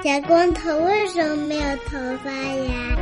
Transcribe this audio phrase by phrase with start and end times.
[0.00, 2.96] 小光头为什么没有头发呀？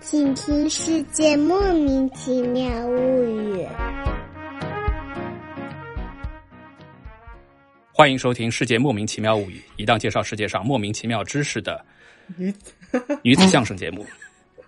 [0.00, 3.62] 请听《世界莫名其妙物语》。
[7.92, 11.80] 欢迎收听《世界莫名其妙物语》，一档介绍世界上莫名其妙知识的
[12.36, 12.72] 女子
[13.22, 14.04] 女子相声节目。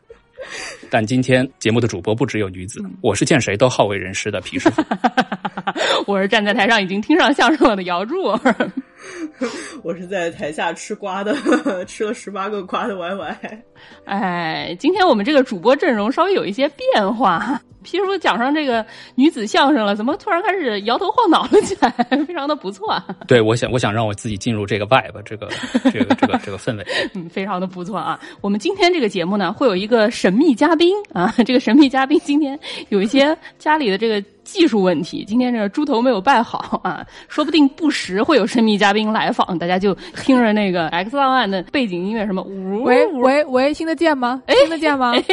[0.90, 4.80] 但今天节目的主播不只有女子，我是见谁都好为人师的皮师傅。
[6.06, 8.38] 我是站在台上已经听上相声了的姚柱。
[9.82, 11.34] 我是在台下吃瓜的，
[11.86, 13.62] 吃了十八个瓜的 Y Y。
[14.04, 17.60] 哎，今天我们这个主播阵容稍微有一些变化。
[17.82, 21.90] 皮叔讲上这个女子相声了，怎么突然开始摇头晃脑了起来？
[22.26, 22.98] 非常的不错。
[23.28, 25.48] 对，我想，我想让我自己进入这个 vibe，这个，
[25.92, 26.86] 这个，这个，这个氛围。
[27.12, 28.18] 嗯，非常的不错啊。
[28.40, 31.34] 我们今天这个节目呢，会有一个神秘嘉宾啊。
[31.44, 32.58] 这个神秘嘉宾今天
[32.88, 34.24] 有一些家里的这个。
[34.44, 44.42] 技术问题，今天这个猪头没有拜好啊， 说不定不时会有神秘嘉宾来访，大家就听着那个 X 档案的背景音乐，什么呜喂喂喂，听得见吗？
[44.46, 45.12] 听得见吗？
[45.14, 45.24] 哎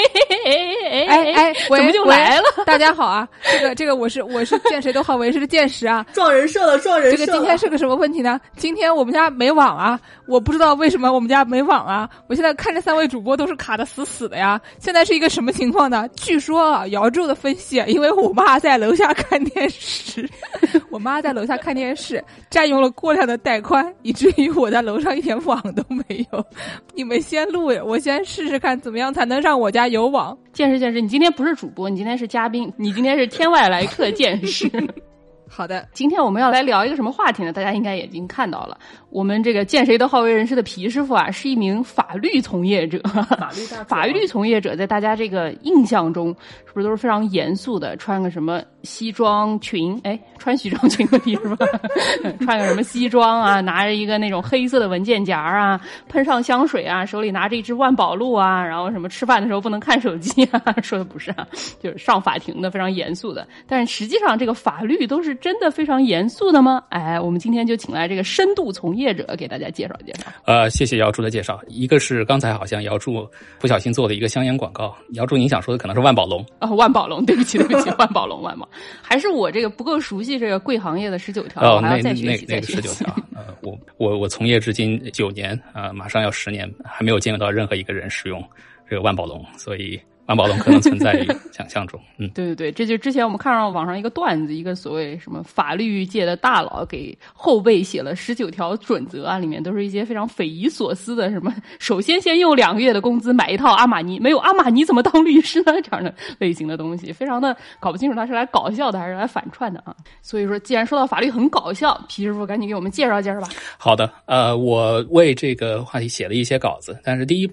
[0.46, 2.44] 哎哎哎，怎么就来了？
[2.66, 7.18] 大家好啊，这个这个我是我是见谁都好为是的见识啊，撞人设了撞人设。
[7.18, 8.40] 这个今天是个什么问题呢？
[8.56, 10.00] 今天我们家没网啊，
[10.32, 14.60] 我不知道为什么我们家没网啊，我现在看这三位主播都是卡的死死的呀。
[14.80, 16.08] 现在是一个什么情况呢？
[16.16, 19.02] 据说啊，姚柱的分析，因为我妈在楼下。
[19.02, 20.30] 下看电视，
[20.92, 26.46] 我妈在楼下看电视，占用了过量的带宽，以至于我在楼上一点网都没有。
[26.94, 30.38] 你们先录呀，我先试试看怎么样才能让我家有网。
[30.54, 34.70] 见识见识，你今天不是主播，你今天是嘉宾，你今天是天外来客，见识。
[35.54, 37.52] 好的，今天我们要来聊一个什么话题呢？
[37.52, 38.78] 大家应该已经看到了，
[39.10, 42.98] 我们这个见谁都好为人师的皮师傅啊，是一名法律从业者。
[43.04, 46.34] 法律大法律从业者在大家这个印象中，
[46.66, 47.98] 是不是都是非常严肃的？
[47.98, 50.00] 穿个什么西装裙？
[50.04, 51.56] 哎，穿西装裙的皮师傅，
[52.46, 53.60] 穿个什么西装啊？
[53.62, 60.62] 拿着一个那种黑色的文件夹啊，喷上香水啊，手里拿着一支万宝路啊，然后什么吃饭的时候不能看手机啊？
[60.84, 61.48] 说的不是啊，
[61.82, 63.48] 就是上法庭的非常严肃的。
[63.68, 65.32] 但是实际上，这个法律都是。
[65.42, 66.84] 真的非常严肃的吗？
[66.90, 70.30] 哎，我们今天就请来这个深度从业者给大家介绍介绍。
[70.46, 71.60] 呃，谢谢姚柱的介绍。
[71.68, 73.28] 一个是刚才好像姚柱
[73.58, 74.94] 不小心做了一个香烟广告。
[75.14, 76.70] 姚柱，你想说的可能是万宝龙啊？
[76.72, 78.70] 万宝龙，对不起，对不起，万宝龙，万宝。
[79.02, 82.74] 还是我这个不够熟悉这个贵行业的十九条，哦，还要再学习再学习。
[82.74, 88.44] 十九条，呃，我我我从业至今九年啊，马上要十年，还没有见到任何一个人使用
[88.90, 90.00] 这个万宝龙，所以。
[90.32, 105.74] 万宝龙可能存在于想象中，嗯， 对对对，这就之前我们看到网上一个段子，一个所谓什么法律界的大佬给后辈写了十九条准则啊，里面都是一些非常匪夷所思的，什么首先先用两个月的工资买一套阿玛尼，没有阿玛尼怎么当律师呢？
[105.84, 109.94] 这样的类型的东西，非常的搞不清楚他是来搞笑的还是来反串的啊。
[110.22, 113.50] 所以说，既然说到法律很搞笑，皮师傅赶紧给我们介绍介绍吧。
[113.78, 117.52] 好的，呃，我为这个话题写了一些稿子，但是第一。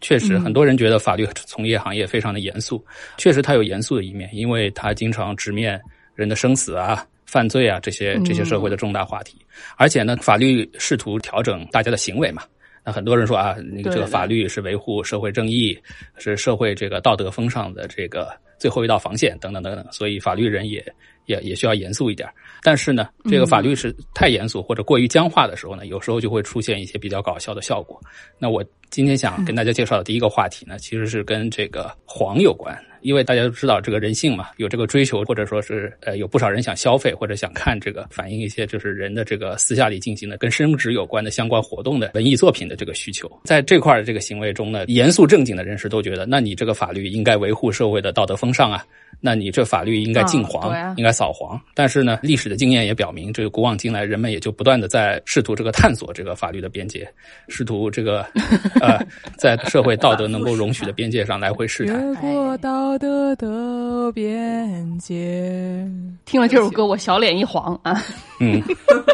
[0.00, 2.84] 确实，很多人觉得法律从业行业非常的严肃。
[3.16, 5.80] 确实，它有严肃的一面，因为它经常直面
[6.14, 9.44] 人的生死啊、犯罪啊这些这些社会的重大话题。
[9.76, 12.42] 而且呢，法律试图调整大家的行为嘛。
[12.84, 15.76] 那很多人说啊，那个这个法律是维护社会正义，
[16.16, 19.86] 是社会这个道德风尚的这个最后一道防线等等等等。
[19.92, 20.84] 所以，法律人也
[21.26, 22.28] 也也需要严肃一点。
[22.62, 28.00] 但是呢，这个法律是太严肃或者过于僵化的时候呢，有时候就会出现一些比较搞笑的效果。
[28.38, 28.64] 那我。
[28.92, 48.84] 今天想跟大家介绍的第一个话题呢，其实是跟这个黄有关，因为大家都知道这个人性嘛，有这个追求，或者说是呃有不少人想消费或者想看这个反映一些就是人的这个私下里进行的跟升值有关的相关活动的文艺作品的这个需求，在这块的这个行为中呢，严肃正经的人士都觉得，那你这个法律应该维护社会的道德风尚啊。
[49.24, 51.58] 那你这法律应该禁黄，应该扫黄。
[51.74, 57.08] 但是呢，历史的经验也表明，这个古往今来，人们也就不断的在试图这个探索这个法律的边界，
[57.48, 58.26] 试图这个
[58.82, 58.98] 呃，
[59.38, 61.96] 在社会道德能够容许的边界上来回试探。
[62.04, 65.88] 越过道德的边界。
[66.24, 68.02] 听了这首歌，我小脸一黄啊。
[68.40, 68.60] 嗯。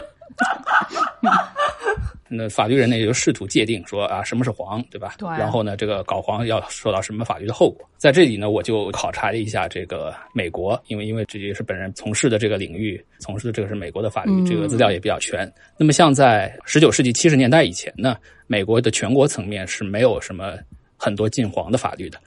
[2.31, 5.15] 那法律人呢，也就试图界定说啊，什么是黄，对吧？
[5.19, 5.29] 对。
[5.31, 7.89] 然后呢，这个搞黄要受到什么法律的后果？
[7.97, 15.51] 在这里呢，我就考察了一下这个美国，因为因为这也是本人从事的这个领域，从事的这个是美国的法律，这个资料也比较全。
[15.79, 18.17] 那么像在十九世纪七十年代以前呢，
[18.47, 20.59] 美国的全国层面是没有什么
[20.97, 22.19] 很多禁黄的法律的。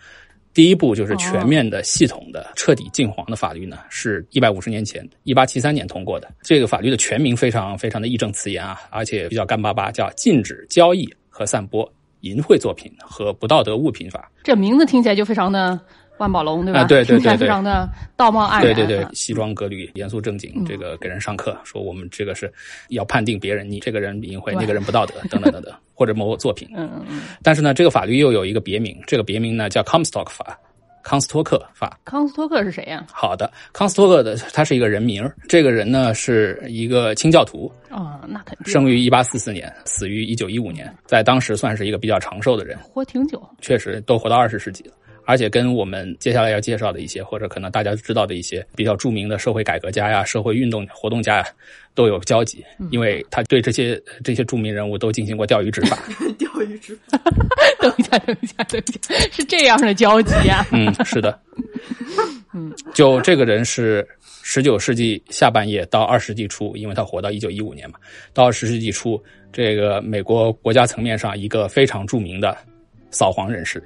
[0.54, 6.30] 第一步就是全面的、系统的、彻底禁黄的法律呢，是一百五十年前，一八七三年通过的。
[6.42, 11.90] 这个法律的全名非常非常的义正辞严啊，而且比较干巴巴，叫《禁止交易和散播
[12.22, 14.30] 淫秽作品和不道德物品法》。
[14.44, 15.80] 这名字听起来就非常的
[16.22, 16.82] 万宝龙对吧？
[16.82, 18.74] 啊对对对对非常的道貌岸然。
[18.76, 22.52] 对对对啊，西装革履，严肃正经，嗯这个给人上课，说我们这个是
[22.90, 26.70] 要判定别人，你这个人淫秽，那个人不道德， 等等等等，或者某作品。
[26.76, 30.60] 嗯嗯嗯，但是呢，这个法律又有一个别名，这个别名呢叫 Comstock 法，
[31.04, 32.00] 康斯托克法。
[32.06, 33.04] 康斯托克是谁呀？
[33.12, 43.42] 好的，康斯托克的他是一个人名，这个人呢是一个清教徒，啊，那肯定生于一八四四年，死于一九一五年，在当时算是一个比较长寿的人，活挺久。
[43.60, 44.94] 确实都活到二十世纪了。
[45.26, 51.46] 而且跟我们接下来要介绍的一些，或者可能大家知道的一些比较著名的社会改革家呀、社会运动活动家呀，
[51.94, 55.98] 都有交集，因为他对这些这些著名人物都进行过钓鱼执法。
[56.38, 57.20] 钓鱼执法。
[57.82, 60.66] 等一下，等一下，等一下，是这样的交集啊？
[60.72, 61.40] 嗯，是的，
[62.54, 64.08] 嗯，就这个人是
[64.44, 67.98] 十九世纪下半叶到二十世纪初，因为他活到一九一五年嘛，
[68.34, 69.22] 到二十世纪初，
[69.52, 72.56] 这个美国国家层面上一个非常著名的
[73.12, 73.84] 扫黄人士，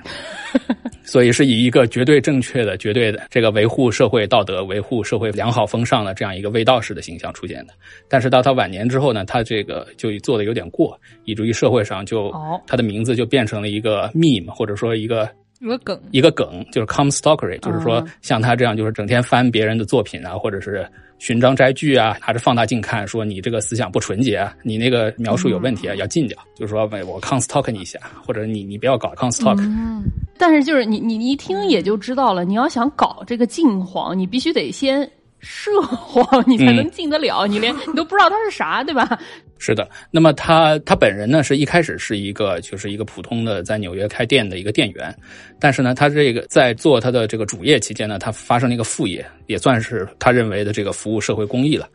[1.03, 7.73] 所以是以一个绝对正确的、绝对的这个维护社会道德、维护社会良好风尚的这样一个卫道士的形象出现的。
[8.07, 12.61] 但是到他晚年之后呢，他这个就做的有点过，以至于社会上就、哦。
[12.67, 15.29] 他的名字就变成了一个 meme，或者说一个
[15.59, 20.87] 一个梗，一个梗，就是 comstockery，就是说嗯像他这样，就是整天翻别人的作品啊，或者是
[21.17, 26.37] 寻章摘句啊，拿着放大镜看，说你这个思想不纯洁啊，你那个描述有问题啊，要禁掉。
[26.55, 29.59] 就是说，喂，我 constalk 你一下，或者你你不要搞 constalk。
[29.59, 30.03] 嗯，
[30.37, 35.09] 但是就是你你你一听也就知道了，你要想搞这个禁黄，你必须得先
[35.45, 39.17] 涉黄，你才能进得了，你连你都不知道它是啥，对吧？
[39.57, 45.15] 是的，那么他他本人呢，是一开始是一个就是一个普通的在纽约开店的一个店员，
[45.59, 51.87] 但是呢，他这个在做他的这个主业期间呢，他发生了一个副业，也算是他认为的这个服务社会公益了。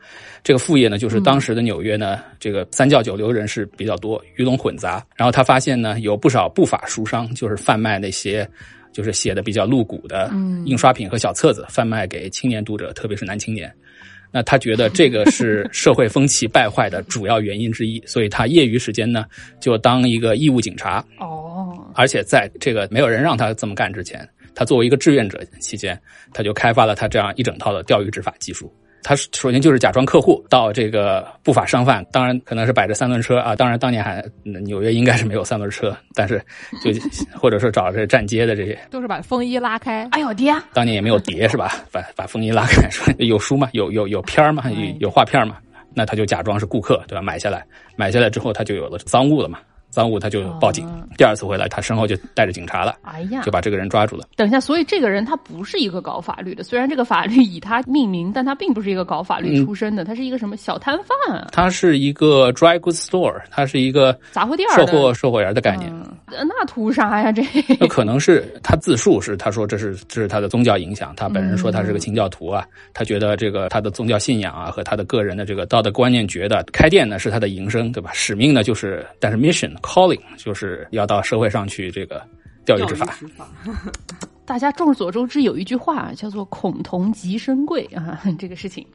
[0.43, 5.05] 这个副业呢，就是当时的纽约呢，这个三教九流人士比较多，鱼龙混杂。
[5.15, 8.49] 然后他发现呢，有不少不法书商，就是贩卖那些
[8.93, 10.31] 就是写的比较露骨的
[10.65, 13.73] 印刷品和小册子，贩卖给青年读者，特别是男青年。
[14.33, 19.25] 那他觉得这个是社会风气败坏的主要原因之一，所以他业余时间呢
[19.61, 26.01] 就当一个义务警察，哦，而且在这个没有人让他这么干之前，他作为一个志愿者期间，
[26.33, 28.73] 他就开发了他这样一整套的钓鱼执法技术。
[29.03, 36.39] 他首先就是假装客户到这个不法商贩，当然可能是摆着三轮车啊，当然当年还嗯纽约应该是没有三轮车，但是
[36.83, 36.91] 就
[37.39, 41.83] 或者说找这站街的这些，都是把风衣拉开，哎呦爹，当年也没有碟是吧？
[41.91, 43.69] 把把风衣拉开，说有书吗？
[43.73, 44.65] 有有有片儿吗？
[44.71, 45.57] 有有画片吗？
[45.95, 47.23] 那他就假装是顾客，对吧？
[47.23, 47.65] 买下来，
[47.97, 49.59] 买下来之后他就有了赃物了嘛，
[49.91, 50.87] 赃物他就报警。
[50.87, 54.25] 哦第二次回来，他身后就带着警察了，哎呀就，把这个人抓住了。
[54.37, 65.93] 等一下，所以这个人他不是一个搞法律的，虽然这个法律以他命名，但他并不是一个搞法律出身的，他是一个什么小摊贩啊，他是一个 dry goods store，他是一个杂货店售货售货员的概念。
[65.93, 67.31] 嗯，那图啥呀？
[67.31, 67.43] 这
[67.79, 72.65] 那可能是他自述是他说这是这是他的宗教影响，他本人说他是个清教徒啊，
[72.95, 78.11] 他觉得这个他的宗教信仰啊和他的个人的这个道德观念觉得开店呢是他的营生，对吧？
[78.15, 82.23] 使命呢就是，但是 mission calling 就是要到社会上去这个
[82.65, 83.07] 钓鱼执法。
[83.07, 83.47] 执法，
[84.45, 88.87] 大家众所周知有一句话叫做“恐同即身贵”啊，这个事情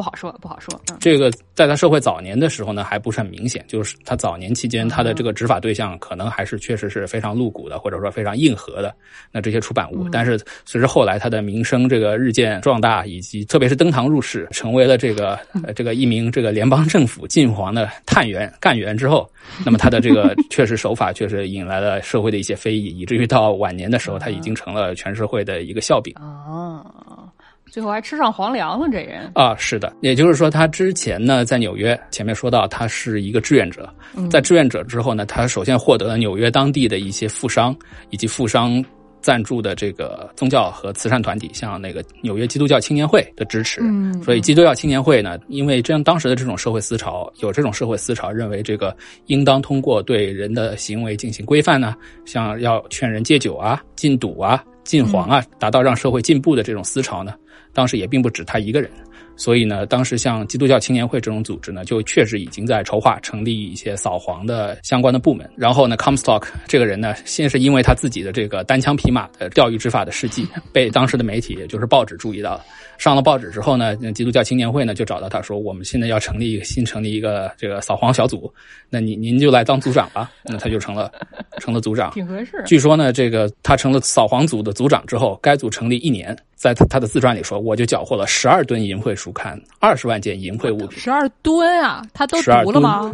[0.00, 0.80] 不好说，不好说。
[0.90, 3.62] 嗯这个在他社会早年的时候呢，还不是很明显。
[3.68, 8.94] 就是他早年期间，他的这个执法对象可能还是确实是非常露骨的，或者说非常硬核的
[9.30, 10.08] 那这些出版物。
[10.10, 19.30] 但是随着后来他的名声这个日渐壮大，以及特别是登堂入室，成为了这个 呃这个一名这个联邦政府禁黄的探员干员之后，
[19.66, 26.14] 那么他的这个 确实手法确实引来了社会的一些非议，以至于到晚年的时候，他已经成了全社会的一个笑柄。
[26.14, 27.29] 啊，
[27.70, 29.30] 最后还吃上皇粮了，这人。
[29.34, 33.88] 啊，是的，也就是说，他之前呢，在纽约，前面说到他是一个志愿者，
[34.28, 37.74] 在志愿者之后呢，他首先获得了纽约当地的一些富商
[38.10, 38.84] 以及富商
[39.20, 43.80] 赞助的这个宗教和慈善团体，像那个纽约基督教青年会的支持。
[43.82, 44.20] 嗯。
[44.22, 48.96] 所以基督教青年会呢，因为这样当时的这种社会思潮，有这种社会思潮，认为这个
[49.26, 57.34] 应当通过对人的行为进行规范呢，像要劝人戒酒啊、禁赌啊、禁黄啊，达到让社会进步的这种思潮呢，
[57.72, 58.90] 当时也并不止他一个人。
[59.36, 65.48] 所以呢，当时像基督教青年会这种组织呢，就确实已经在筹划成立一些扫黄的相关的部门。
[65.56, 72.64] 然后呢，Comstock 这个人呢，先是因为他自己的这个单枪匹马的钓鱼执法的事迹，被当时的媒体，也就是报纸注意到了。
[72.98, 78.52] 上了报纸之后呢，那基督教青年会呢就找到他说，我们现在要成立一个新成立一个这个扫黄小组，
[78.90, 80.30] 那你您就来当组长吧。
[80.44, 81.10] 那他就成了
[81.60, 82.10] 成了组长。
[82.10, 82.62] 挺合适。
[82.66, 93.10] 据说呢，这个他成了扫黄组的组长之后，该组成立一年，在他他的自传里说，我就缴获了十二吨淫秽书刊，二十万件淫秽物品，十二吨啊，他都读了吗？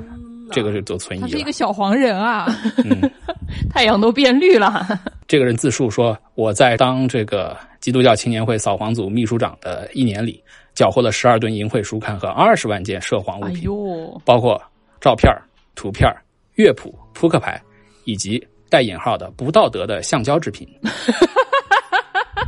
[0.51, 1.29] 这个是做存疑了。
[1.29, 2.53] 他是一个小黄人啊，
[2.85, 3.09] 嗯，
[3.71, 4.85] 太阳都变绿了。
[5.29, 10.43] 这个人自述说：“我在当这个基督教青年会扫黄组秘书长的一年里，
[10.75, 14.61] 缴获了十二吨淫秽书刊和二十万件涉黄物哎品，呦，包括
[15.01, 15.33] 照片、
[15.77, 16.13] 图片、
[16.57, 17.63] 乐谱、扑克牌，
[18.07, 20.69] 以及带引号的不道德的橡胶制品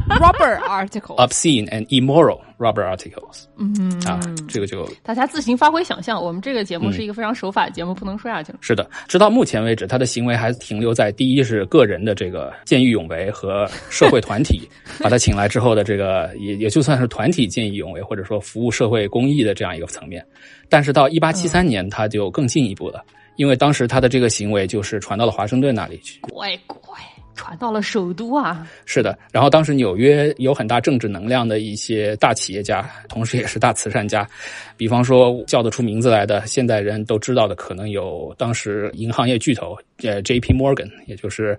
[0.09, 6.23] rubber article，（obscene and immoral rubber articles） 嗯啊，这个就大家自行发挥想象。
[6.23, 8.59] 我们这个节目嗯是一个非常守法的节目，不能说下去了。
[8.61, 14.69] 是的，直到目前为止，他的行为还停留在第一是个人的这个见义勇为和社会团体
[15.01, 20.25] 把他请来之后的这个也也就算是团体见义勇为或者说服务社会公益的这样一个层面。
[20.69, 23.03] 但是到一八七三年，他就更进一步了，
[23.37, 26.21] 因为当时他的这个行为就是传到了华盛顿那里去。
[26.21, 26.99] 乖乖，
[27.39, 28.67] 传到了首都啊！
[28.85, 34.29] 是的，然后当时纽约有很大政治能量的一些大企业家，同时也是大慈善家，
[34.77, 40.53] 比方说叫得出名字来的，现代人都知道的，可能有当时银行业巨头，呃，J.P.
[40.53, 41.59] Morgan，也就是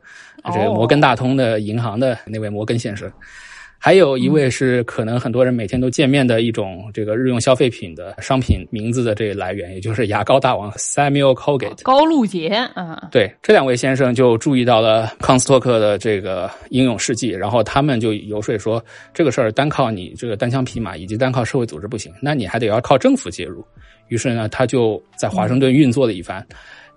[0.54, 3.10] 这个哦摩根大通的银行的那位摩根先生。
[3.82, 11.82] 还有一位是可能很多人每天都见面的一种这个日用消费品的商品名字的这个来源，也就是牙膏大王 Samuel Colgate。
[11.82, 18.84] 高露洁啊，对，这两位先生就注意到了康斯托克的这个英勇事迹，然后他们就游说说，
[19.14, 23.66] 这个事儿单靠你这个单枪匹马以及单靠社会组织不行，那你还得要靠政府介入。
[24.10, 26.46] 于是呢，他就在华盛顿运作了一番。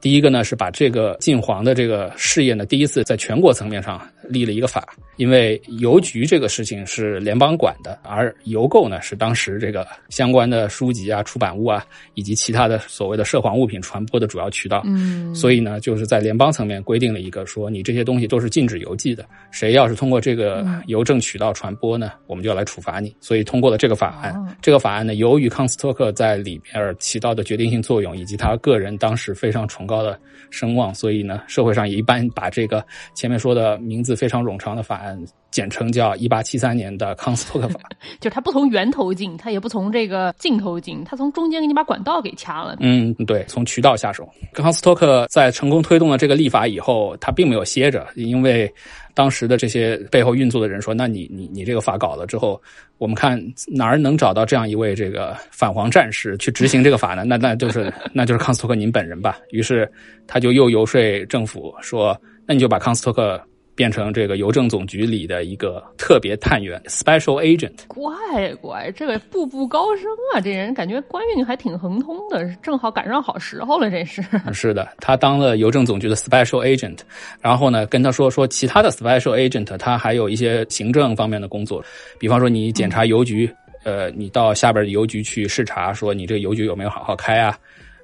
[0.03, 4.85] 第一个呢是把这个禁黄的这个事业呢，第一次在全国层面上立了一个法，
[5.17, 14.83] 因为邮局这个事情是联邦管的，而邮购呢是当时这个相关的书籍啊、出版物啊以及其他的所谓的涉黄物品传播的主要渠道。
[14.85, 23.15] 嗯，所以呢，就是在联邦层面规定了一个说，你这些东西都是禁止邮寄的，谁要是通过这个邮政渠道传播呢，我们就要来处罚你。
[23.21, 24.33] 所以通过了这个法案。
[24.35, 30.17] 哦这个法案呢，由于康斯托克在里边起到的决定性作用，以及他个人当时非常崇高的
[30.49, 32.85] 声望，所以呢，社会上也一般把这个
[33.15, 35.21] 前面说的名字非常冗长的法案
[35.51, 37.81] 简称叫一八七三年的康斯托克法。
[38.21, 42.77] 就是它不从源头进，它也不从这个尽头进，它从中间给你把管道给掐了。
[42.79, 44.29] 嗯，对，从渠道下手。
[44.53, 48.73] 康斯托克在成功推动了这个立法以后，他并没有歇着，因为
[49.15, 52.61] 当时的这些背后运作的人说：“那你你你这个法搞了之后，
[52.99, 57.25] 我们看哪儿能找到这样一位这个反皇战士去执行这个法呢？
[57.25, 59.91] 那那就是那就是康斯托克您本人吧。”于是
[60.27, 63.41] 他就又游说政府说：“那你就把康斯托克。”
[63.75, 67.73] 变成这个邮政总局里的一个特别探员 （special agent）。
[67.89, 70.41] 乖乖，这个步步高升啊！
[70.41, 74.23] 这人感觉官运还挺亨通的，正好赶上好时候了，这是。
[74.53, 76.99] 是的，他当了邮政总局的 special agent，
[77.41, 81.83] 然后呢，跟他说说其他的 special agent，他还有一些行政方面的工作，
[82.19, 83.51] 比方说你检查邮局，
[83.85, 87.59] 呃，你到下边的邮局去视察，说你这个邮局有没有好好开啊，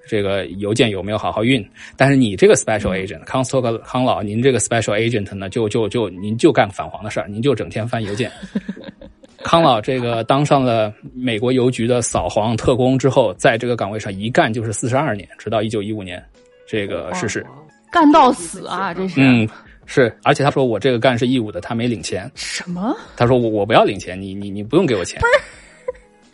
[0.08, 1.64] 这个邮件有没有好好运。
[1.96, 8.32] 但是你这个 special agent，康斯托克康老，您这个 special agent 呢，就就就您就干反黄的事儿，您就整天翻邮件。
[9.44, 16.20] 康老这个当上了美国邮局的扫黄特工之后，在这个岗位上一干就是四十二年，直到一九一五年
[16.66, 17.46] 这个逝世。
[17.90, 18.92] 干到死啊！
[18.92, 19.20] 这是。
[19.20, 19.48] 嗯，
[19.86, 22.30] 是，而且他说我这个干是义务的，他没领钱。
[22.34, 22.94] 什么？
[23.16, 25.20] 他说我我不要领钱，你你你不用给我钱。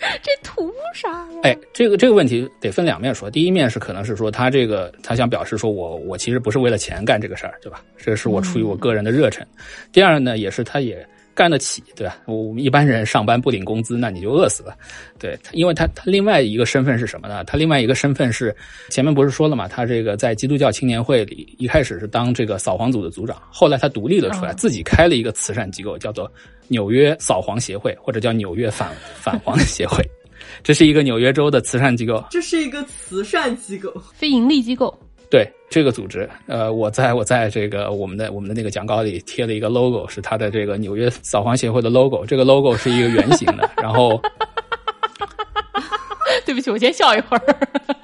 [0.23, 1.41] 这图啥呀？
[1.43, 3.31] 哎，这个这个问题得分两面说。
[3.31, 7.83] 第一面是可能是说他这个他想表示说我我其实不是为了钱干这个事儿，对吧？
[7.97, 9.47] 这是我出于我个人的热忱。
[9.93, 12.17] 第二呢，也是他也干得起，对吧？
[12.27, 14.77] 我们一般人上班不领工资，那你就饿死了。
[15.19, 17.43] 对，因为他他另外一个身份是什么呢？
[17.45, 18.55] 他另外一个身份是
[18.91, 19.67] 前面不是说了嘛？
[19.67, 26.31] 他这个在基督教青年会里一开始是当这个扫黄组的组长，后来他独立了出来，嗯自己开了一个慈善机构，叫做
[26.68, 30.02] 纽约扫黄协会，或者叫纽约反反黄协会。
[30.62, 34.97] 这是一个纽约州的慈善机构，这是一个慈善机构，非盈利机构。
[35.30, 42.25] 对这个组织，呃，我在我在这个我们的我们的那个讲稿里贴了一个 logo，是它的这个纽约扫黄协会的 logo。
[42.25, 44.21] 这个 logo 是一个圆形的，然后
[46.47, 47.43] 对不起，我先笑一会儿。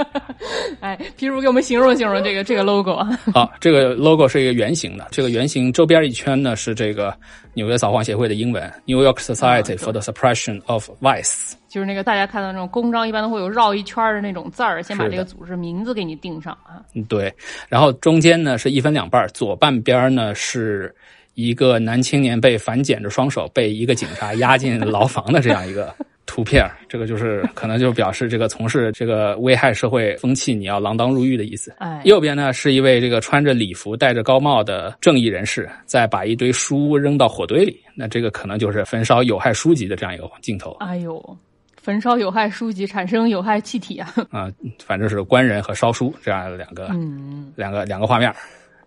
[0.81, 3.09] 哎，皮如给我们形容形容这个这个 logo 啊。
[3.35, 7.15] 好，这个 logo 是一个圆形的，这个圆形周边一圈呢是这个
[7.55, 11.53] 纽约扫黄协会的英文 New York Society for the Suppression of Vice。
[11.69, 16.83] 就是那个大家看到那种公章，一般都会有绕一圈的那种字儿，先把这个组织名字给你定上啊。
[16.95, 17.33] 嗯，对，
[17.69, 20.93] 然后中间呢是一分两半，左半边呢是
[21.35, 25.95] 一个男青年被反剪着双手被一个警察押进牢房的这样一个
[26.31, 31.75] 图片，这个就是 可能就表示这个从事这个危害社会风气，你要锒铛入狱的意思。
[31.79, 41.37] 哎，右边呢是一位这个穿着礼服、戴着高帽的正义人士，在把一堆书扔到火堆里，那这个可能就是焚烧有害书籍的这样一个镜头哎呦，
[41.83, 44.15] 焚烧有害书籍，产生有害气体啊。
[44.31, 48.37] 啊、反正是官人和烧书这样两个、嗯，两个两个画面儿。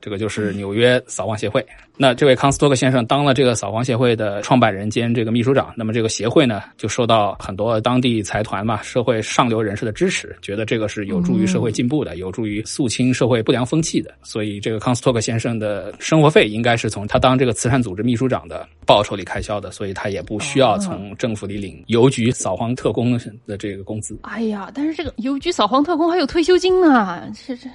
[0.04, 1.66] 这个就是纽约扫黄协会。
[1.96, 14.14] 那这位康斯托克先生当了这个扫黄协会的创办人兼这个秘书长，那么这个协会呢，就受到很多当地财团嘛、社会上流人士的支持，觉得这个是有助于社会进步的，有助于肃清社会不良风气的。
[14.24, 23.18] 所以，这个康斯托克先生的生活费应该是从他当这个慈善组织秘书长的报酬里开销的，所以他也不需要从政府里领邮局扫黄特工
[23.48, 24.18] 的这个工资。
[24.24, 27.70] 哎呀，但是这个邮局扫黄特工还有退休金呢，这这。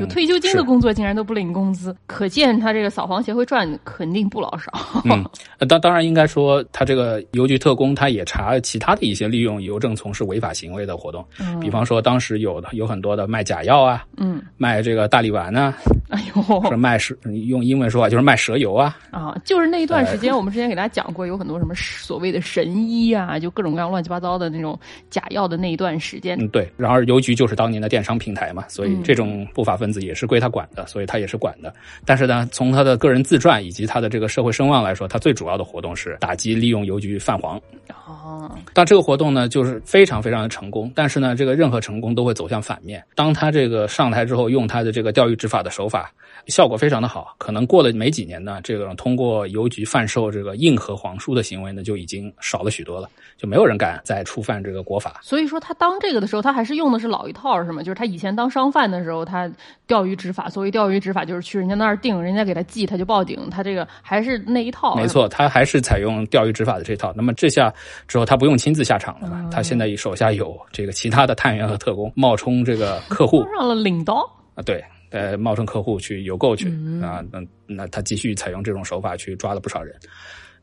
[0.00, 4.72] 有退休金的工作竟然都不领工资，可见他这个扫黄协会赚肯定不老少。
[5.04, 5.24] 嗯，
[5.68, 15.76] 当当然应该说，他这个邮局特工他也查其他的一些利用邮政从事违法行为的活动，嗯比方说当时有的有很多的卖假药啊，嗯，卖这个大力丸啊，
[16.08, 17.14] 哎呦，是卖蛇，
[17.46, 18.96] 用英文说法就是卖蛇油啊。
[19.10, 24.78] 啊，就是那一段时间，我们之前给大家讲过，有很多什么所谓的神医啊，就各种各样乱七八糟的那种
[25.10, 26.38] 假药的那一段时间。
[26.40, 26.66] 嗯，对。
[26.78, 29.72] 然而邮局就是当年的电商平台嘛，所以这种不法。
[29.82, 31.74] 分子也是归他管的，所以他也是管的。
[32.06, 37.60] 但是呢，从他的个人自传以及他的这个社会声望来说，他最主要的活动是打击利用邮局泛黄。
[38.06, 40.90] 哦，但这个活动呢，就是非常非常的成功。
[40.94, 43.02] 但是呢，这个任何成功都会走向反面。
[43.16, 46.12] 当他这个上台之后，用他的这个钓鱼执法的手法。
[46.48, 55.20] 效果非常的好，可能过了没几年呢，这个通过邮局贩售这个硬核黄书的行为呢，就已经少了许多了，就没有人敢再触犯这个国法。
[55.22, 57.80] 所以说他当这个的时候，他还是用的是老一套，是吗？
[57.80, 59.48] 就是他以前当商贩的时候，他
[59.86, 60.48] 钓鱼执法。
[60.48, 63.48] 所谓钓鱼执法，就是去人家那儿定，人家给他寄，他就报警。
[63.50, 64.96] 他这个还是那一套。
[64.96, 67.12] 没错，他还是采用钓鱼执法的这套。
[67.16, 67.72] 那么这下
[68.06, 69.48] 之后，他不用亲自下场了嘛？
[69.52, 74.82] 他现在手下有这个其他的探员和特工冒充这个客户， 上了领刀啊，对。
[75.10, 76.70] 呃，冒充客户去邮购去
[77.02, 79.94] 啊，那那他继续采用这种手法去抓了不少人。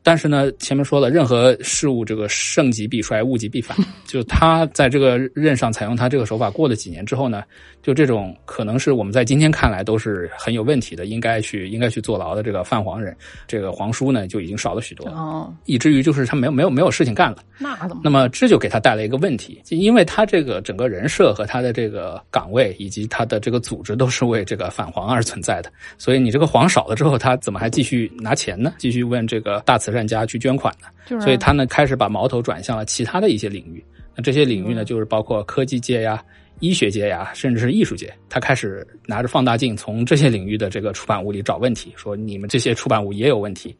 [0.02, 3.76] 但是呢，前面说了，任何事物这个盛极必衰，物极必反。
[4.08, 7.42] 就他在这个任上采用他这个手法，过了几年之后呢，
[7.82, 13.14] 就这种可能是我们在今天看来都是很有问题的，应该去应该去坐牢的这个泛黄人，
[13.46, 17.36] 这个皇叔呢就已经少了许多，哦，以至于就是他没有没有没有事情干了。
[17.58, 18.00] 那怎么？
[18.02, 28.72] 那么这就给他带来一个问题，就因为他这个整个人设和他的这个岗位以及他的这个组织都是为这个反黄而存在的，所以你这个黄少了之后，他怎么还继续拿钱呢？
[28.78, 29.89] 继续问这个大慈。
[29.90, 33.84] 慈善家去捐款的，所以他呢开始把矛头转向了其他的一些领域。
[34.14, 36.22] 那这些领域呢，就是包括科技界呀、
[36.60, 38.12] 医学界呀，甚至是艺术界。
[38.28, 43.76] 他开始拿着放大镜从这些领域的这个出版物里找问题，说你们这些出版物也有问题，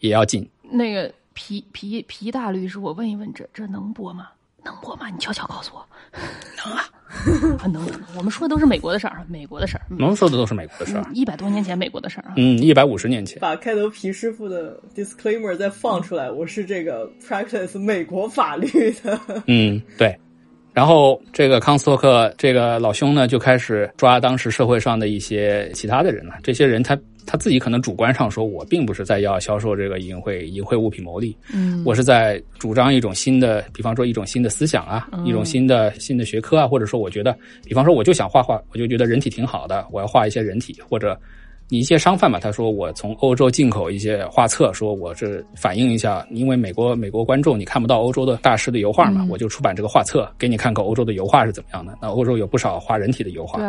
[0.00, 0.48] 也要进。
[0.62, 4.28] 那个皮皮皮大律师，我问一问，这这能播吗？
[4.64, 5.08] 能播吗？
[5.10, 5.84] 你悄悄告诉我。
[6.64, 6.84] 能 啊。
[7.62, 9.82] 能能能，我们说的都是美国的事儿，美国的事儿。
[9.88, 12.34] 能说的都是美国的事儿，一百多年前美国的事儿啊。
[12.36, 13.38] 嗯，一百五十年前。
[13.38, 19.18] 把开头皮师傅的 disclaimer 再放出来，我是这个 practice 美国法律的。
[19.46, 20.14] 嗯，对。
[20.72, 26.34] 然后这个康斯托克这个老兄呢，就开始抓当时社会上的一些其他的人了。
[26.42, 26.98] 这些人他。
[27.26, 41.18] 他自己可能主观上说，我并不是在要销售这个淫秽淫秽物品牟利，嗯，我是在主张一种新的，比方说一种新的思想啊，一种新的新的学科啊，或者说我觉得，比方说我就想画画，我就觉得人体挺好的，我要画一些人体，或者
[41.70, 51.96] 你一些商贩嘛，他说我从欧洲进口一些画册，说我这反映一下，因为美国美国观众你看不到欧洲的大师的油画嘛，我就出版这个画册给你看看欧洲的油画是怎么样的。
[52.02, 53.60] 那欧洲有不少画人体的油画。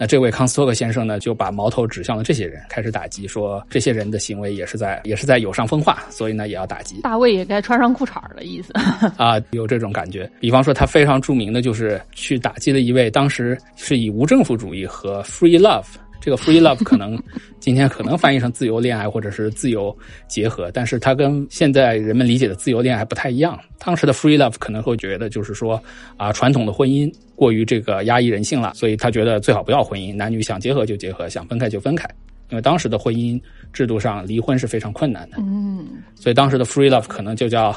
[0.00, 7.02] 那这位康斯托克先生呢，就把矛头指向了这些人，开始打击，说这些人的行为也是在也是在有伤风化，所以呢也要打击。
[7.02, 8.72] 大卫也该穿上裤衩的，意思
[9.22, 10.26] 啊，有这种感觉。
[10.40, 15.84] 比方说，他非常著名的就是去打击了一位当时是以无政府主义和 free love。
[16.20, 17.20] 这个 free love 可能
[17.58, 19.96] 今天可能翻译成自由恋爱或者是自由
[20.28, 23.58] 结合，但是它跟现在人们理解的自由恋爱不太一样。
[23.78, 25.82] 当时的 free love 可能会觉得就是说
[26.16, 32.08] 啊，传统的婚姻过于这个压抑人性了，所以他觉得最好不要婚姻，男女想结合就结合，想分开就分开。
[32.50, 33.40] 因为当时的婚姻
[33.72, 37.74] 制度上离婚是非常困难的，嗯，所以当时的 free love 可能就叫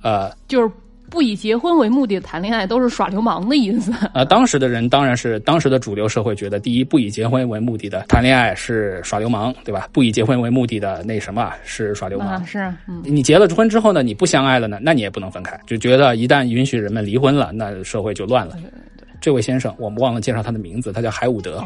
[0.00, 0.70] 呃，就是。
[1.14, 4.24] 不以结婚为目的谈恋爱都是耍流氓的意思啊！
[4.26, 9.88] 当时的人当然是当时的主流社会觉得，第一，不以结婚为目的的谈恋爱是耍流氓，对吧？
[9.92, 12.44] 不以结婚为目的的那什么是耍流氓？
[12.44, 12.68] 是，
[13.04, 18.56] 你结了婚之后呢，你不相爱了呢，那你也不能分开，就觉得一旦允许人们离婚了，那社会就乱了。
[19.20, 21.62] 这位先生，我们忘了介绍他的名字，他叫海伍德，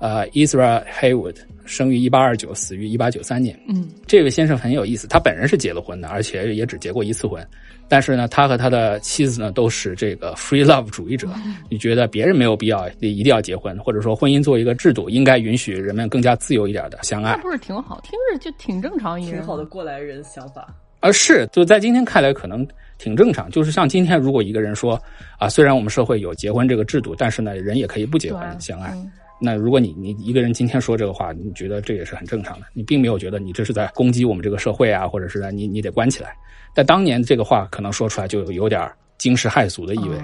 [0.00, 3.56] 呃，Israel Haywood，生于一八二九，死于一八九三年。
[3.68, 7.46] 嗯，这位先生很有意思，他本人是结了婚的，而且也只结过一次婚。
[7.88, 11.28] 但是呢，他和他的妻子呢都是这个 free love 主义者。
[11.70, 17.36] 你觉得别人没有必要一定要结婚，或者说婚姻作为一个制度，应该允许人们更加自由一点的相爱？
[17.36, 18.00] 那不是挺好？
[18.02, 20.68] 听着就挺正常，挺好的过来人想法。
[21.00, 22.66] 而，是就在今天看来可能
[22.98, 23.48] 挺正常。
[23.50, 25.00] 就是像今天，如果一个人说
[25.38, 28.92] 啊，虽然我们社会有结婚这个制度，但是呢，人也可以不结婚相爱。
[29.40, 36.34] 那如果你你一个人今天说这个话，你觉得这也是很正常的，你并没有觉得你这是在攻击我们这个社会啊，或者是你你得关起来。
[36.74, 40.16] 但当年这个话可能说出来就有点惊世骇俗的意味。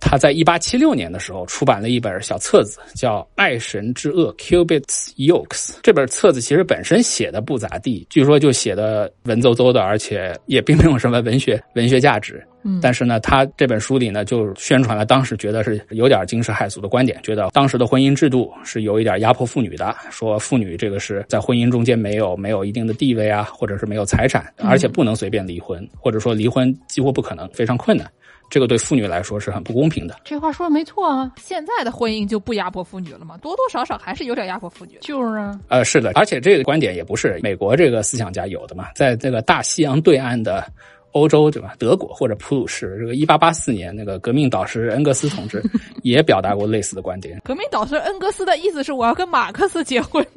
[0.00, 5.76] 他在一八七六年的时候出版了一本小册子，叫《爱神之恶》（Cubit's Yokes）。
[5.82, 12.42] 这本册子其实本身写的不咋地，据说就写的文绉绉的，而且也并没有什么文学 文学价值。
[12.64, 28.10] 嗯但是呢，他这本书里呢，就宣传了当时觉得是有点惊世骇俗的观点，觉得当时的婚姻制度是有一点压迫妇女的，说妇女这个是在婚姻中间没有没有一定的地位啊，或者是没有财产，而且不能随便离婚，或者说离婚几乎不可能，非常困难。
[28.50, 30.16] 这个对妇女来说是很不公平的。
[30.24, 33.36] 这话说的没错啊，现在的婚姻就不压迫妇女了吗？
[33.42, 34.98] 多多少少还是有点压迫妇女。
[35.00, 40.64] 就是啊，呃，是的，而且这个观点也不是美国这个思想家有的嘛，在这个大西洋对岸的
[41.12, 41.74] 欧洲，对吧？
[41.78, 45.62] 德国或者普鲁士，这个一八八四年那个革命导师恩格斯同志
[46.02, 47.40] 也表达过类似的观点。
[47.44, 50.26] 革命导师恩格斯的意思是我要跟马克思结婚。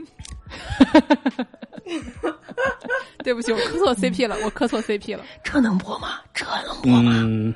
[3.24, 5.24] 对不起，我磕错 CP 了，我磕错 CP 了。
[5.44, 6.20] 这能播吗？
[6.34, 7.12] 这能播吗？
[7.16, 7.54] 嗯，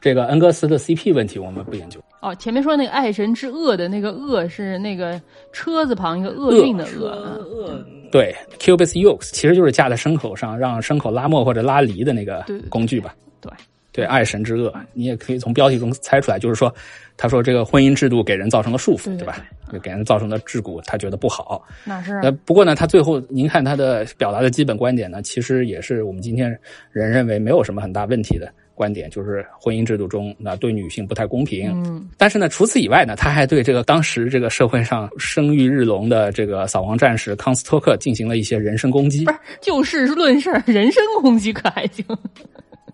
[0.00, 2.00] 这个恩格斯的 CP 问题我们不研究。
[2.20, 5.20] 哦，前面说那个爱神之恶的那个恶是那个
[5.52, 7.08] 车字旁一个厄运的恶
[7.44, 13.14] 恶对，cubis yokes 其实就是架在牲口上让牲口拉磨或者拉犁的那个工具吧。
[13.40, 13.52] 对，
[13.92, 16.74] 对，爱神之恶，你也可以从标题中猜出来，就是说，
[17.16, 19.44] 他说这个婚姻制度给人造成了束缚，对吧？
[19.70, 21.62] 就给人造成了桎梏，他觉得不好。
[21.84, 26.58] 那是啊呃，不过呢，他最后您看他的表达的基本观点呢，其实也是我们今天
[26.90, 31.72] 人认为没有什么很大问题的观点，就是婚姻制度中那对女性不太公平。
[31.84, 39.32] 嗯，但是呢，除此以外呢，他还对这个当时这个社会上声誉日隆的这个扫黄战士康斯托克进行了一些人身攻击不。
[39.32, 42.04] 是就事论事，人身攻击可还行？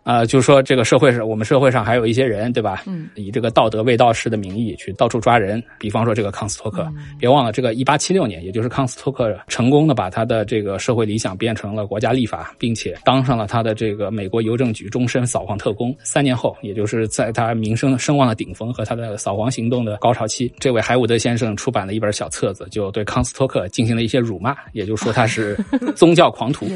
[0.04, 2.82] 啊，就是说这个社会上，我们社会上还有一些人，对吧？
[2.86, 6.82] 嗯，以这个道德卫道士的名义去到处抓人，比方说这个康斯托克。
[6.94, 15.96] 嗯别忘了，这个一八七六年，也就是康斯托克成功的把他的这个社会理想变成了国家立法，并且当上了他的这个美国邮政局终身扫黄特工。
[16.02, 25.56] 三年后，也就是在他名声声望的顶峰和他的扫黄行动的高潮期，这位海伍德先生出版了一本小册子，就对康斯托克进行了一些辱骂，也就是说他是
[25.96, 26.66] 宗教狂徒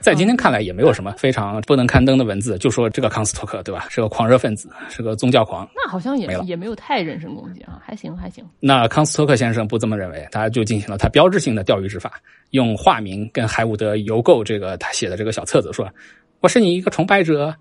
[0.00, 3.86] 在今天看来，也没有什么非常不能刊登的文字，就说这个康斯托克，对吧？
[3.90, 5.68] 是个狂热分子，是个宗教狂。
[5.74, 8.44] 那好像也没也没有太人身攻击啊，还行还行。
[8.60, 12.12] 那康斯托克先生不这么认为，他就进行了他标志性的钓鱼执法，
[12.50, 15.88] 用化名跟海伍德邮购这个他写的这个小册子说
[16.40, 17.52] ：“我是你一个崇拜者，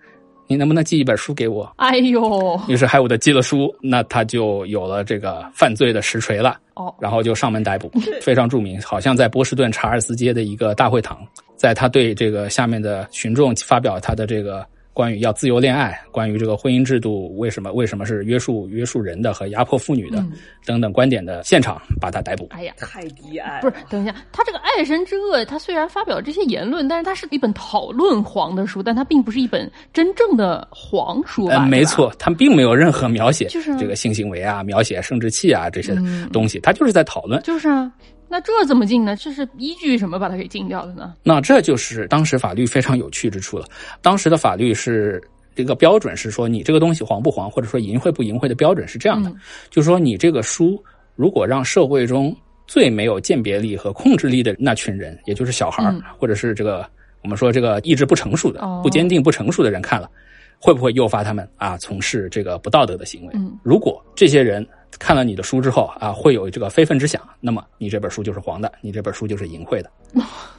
[0.48, 6.60] 你能不能寄一本书给我？”哎呦，于是海伍德寄了书，那他就有了这个犯罪的实锤了。
[6.76, 11.20] 哦，然后就上门逮捕， 非常著名，好像在波士顿查尔斯街的一个大会堂，
[11.56, 14.66] 在他对这个下面的群众发表他的这个
[15.00, 20.34] 关于要自由恋爱，关于这个婚姻制度为什么为什么是约束约束人的和压迫妇女的、嗯
[20.66, 22.46] 等等观点的现场，把他逮捕。
[22.52, 22.74] 哎呀。
[22.78, 31.54] 太低矮，不是，等一下，他这个《爱神之恶》，他虽然发表这些言论，但是他是一本讨论黄的书，但他并不是一本真正的黄书吧？
[31.54, 37.42] 呃，没，错，他并没有任何描写就是这个性行为啊，描写生殖器啊这些嗯东西，他就是在讨论。
[37.42, 37.90] 就是啊。
[38.30, 39.16] 那这怎么禁呢？
[39.16, 41.16] 这是依据什么把它给禁掉的呢？
[41.24, 43.66] 那这就是当时法律非常有趣之处了。
[44.02, 45.22] 当时的法律是
[45.56, 49.36] 这个标准是说，你这个东西黄不黄，或者说淫秽不淫秽的标准是这样的，嗯
[49.70, 50.82] 就是说你这个书
[51.16, 52.36] 如果让社会中
[52.68, 56.88] 最没有鉴别力和控制力的那群人，也就是小孩儿、嗯或者是这个
[57.24, 60.10] 我们说这个意志不成熟的、哦不坚定、不成熟的人看了，
[60.60, 63.34] 会不会诱发他们啊从事这个不道德的行为？
[63.34, 64.66] 嗯如果这些人
[64.98, 69.92] 看了你的书之后啊，会有这个非分之想，那么你这本书就是黄的，你这本书就是淫秽的。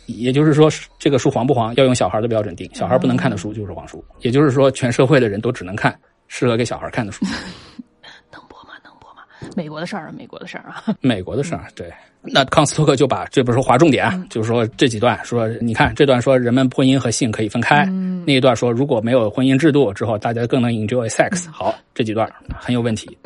[0.07, 4.05] 也就是说，这个书黄不黄要用小孩的标准定，小孩不能看的书就是黄书。
[4.21, 7.25] 也就是说，全社会的人都只能看适合给小孩看的书。
[8.33, 8.75] 能播吗？
[8.83, 9.23] 能播吗？
[9.57, 10.85] 美国的事儿啊，美国的事儿啊。
[11.01, 11.93] 美国的事儿，对。
[12.23, 17.85] 那康斯托克就把这本书划重点啊，就是说这几段说，你看这段说人们婚姻和性可以分开，
[18.27, 21.51] 那一段说如果没有婚姻制度之后，大家更能 enjoy sex。
[21.51, 23.17] 好，这几段很有问题。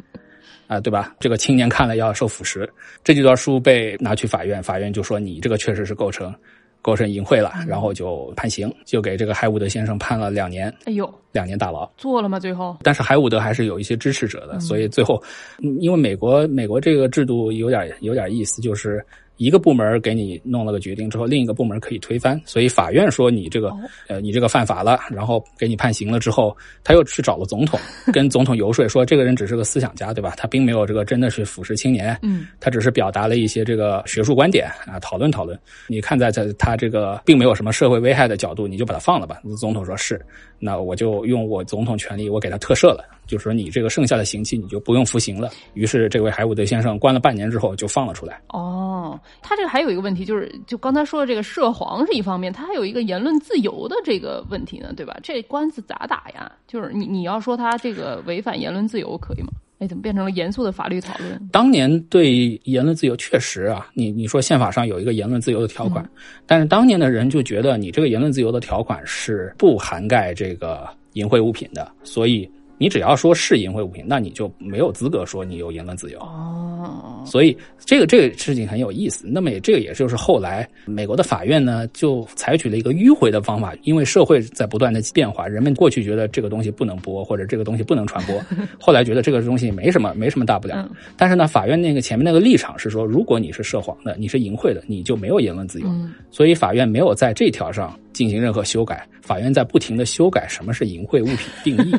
[0.75, 1.15] 啊、对吧？
[1.21, 2.69] 这个青年看了要受腐蚀。
[3.03, 6.35] 这几段书被拿去法院，法院就说你这个确实是构成
[6.83, 11.91] 构成淫秽了，然后就判刑，就给这个海伍德先生判了两年，哎呦，两年大牢。
[11.97, 12.39] 做了吗？
[12.39, 15.23] 最后但是海伍德还是有一些支持者的，所以最后，
[15.63, 19.05] 嗯因为美国美国这个制度有点有点意思，就是
[19.37, 27.79] 一个部门给你弄了个决定之后，另一个部门可以推翻，所以法院说你这个、哦呃你这个犯法了，然后给你判刑了之后，他又去找了总统，
[28.13, 30.35] 跟总统游说说这个人只是个思想家，对吧？
[30.37, 35.59] 他并没有这个真的是腐蚀青年，嗯，他只是表达了一些这个学术观点啊，讨论讨论。
[35.89, 39.41] 你看在在他这个并没有什么社会危害的角度，你就把他放了吧。
[39.59, 40.25] 总统说是，
[40.65, 45.51] 那我就用我总统权力，我给他特赦了，就是说你这个剩下的刑期你就不用服刑了。
[45.75, 48.41] 于是这位海伍德先生关了半年之后就放了出来。
[48.49, 55.15] 哦，他这个还有一个问题，就是就刚才说的这个涉黄是一方面，他还有一个言论自由的这个问题呢，对吧？
[55.23, 56.51] 这官司咋打呀？
[56.67, 59.49] 就是你你要说他这个违反言论自由可以吗？
[59.85, 61.49] 哎，怎么变成了严肃的法律讨论？
[61.53, 66.09] 当年对言论自由确实啊，你你说宪法上有一个言论自由的条款，
[66.47, 76.19] 但是当年的人就觉得你这个言论自由的条款是不涵盖这个淫秽物品的，所以你只要说是淫秽物品，那你就没有资格说你有言论自由。
[76.21, 79.27] 哦，所以这个这个事情很有意思。
[79.27, 88.41] 那么也这个也就是后来美国的法院呢，就采取了一个迂回的方法，因为社会在不断的变化，人们过去觉得这个东西不能播，或者这个东西不能传播，
[88.81, 90.77] 后来觉得这个东西没什么没什么大不了。
[90.77, 95.87] 嗯但是呢，法院那个前面那个立场是说，如果你是涉黄的，你是淫秽的，你就没有言论自由。
[95.89, 101.95] 嗯所以法院没有在这条上进行任何修改，法院在不停的修改什么是淫秽物品定义。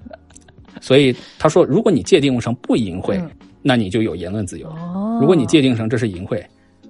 [0.80, 3.30] 所以他说，如果你界定成不淫秽，嗯
[3.62, 4.68] 那你就有言论自由。
[4.68, 6.42] 哦，如果你界定成这是淫秽，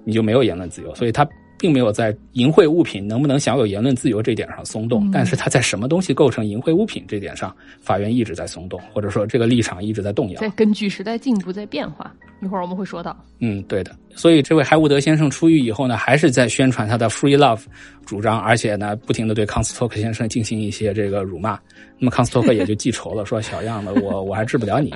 [0.03, 0.93] 你就没有言论自由。
[0.95, 1.27] 所以他
[1.57, 10.49] 并没有在淫秽物品能不能享有言论自由这点上松动，嗯但是他在什么东西构成淫秽物品这点上，法院一直在松动，或者说这个立场一直在动摇在。
[10.51, 13.17] 根据时代进步在变化，一会儿我们会说到。
[13.39, 13.93] 嗯，对的。
[14.19, 17.61] 所以这位海伍德先生出狱以后呢，还是在宣传他的 free love
[18.05, 21.57] 主张，而且呢，不停的对康斯托克先生进行一些这个辱骂。
[21.97, 24.93] 那么康斯托克也就记仇了，说小样的，我我还治不了你，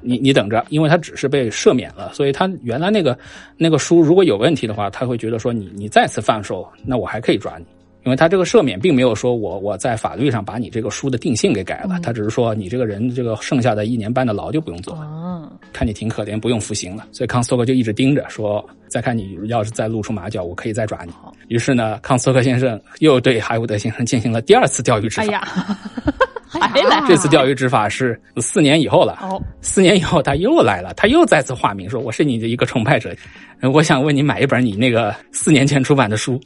[0.00, 3.18] 你你等着，因为他只是被赦免了，所以他原来那个
[3.56, 7.64] 那个书如果有问题的话，他会觉得说你你再次犯错，那我还可以抓你。
[8.04, 15.02] 因为他这个赦免并没有说我我在法律上把你这个书的定性给改了，他只是说你这个人这个剩下的一年半的牢就不用坐了。
[15.02, 17.06] 啊，看你挺可怜，不用服刑了。
[17.12, 21.12] 所以康斯托克就一直盯着，说再看你要是再露出马脚，我可以再抓你。
[21.48, 25.22] 于是呢，康斯托克先生又对海伍德先生进行了第二次钓鱼执法。
[25.22, 25.40] 哎呀，
[26.48, 29.18] 还来这次钓鱼执法是四年以后了。
[29.20, 33.14] 哦，四年以后他又来了，他又再次化名说我是你的一个崇拜者，
[33.60, 36.40] 呃我想问你买一本你那个四年前出版的书，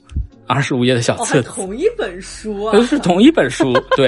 [0.46, 2.82] 二十五页的小哦，册子，同一本书啊都！
[2.86, 3.72] 是同一本书。
[3.96, 4.06] 对，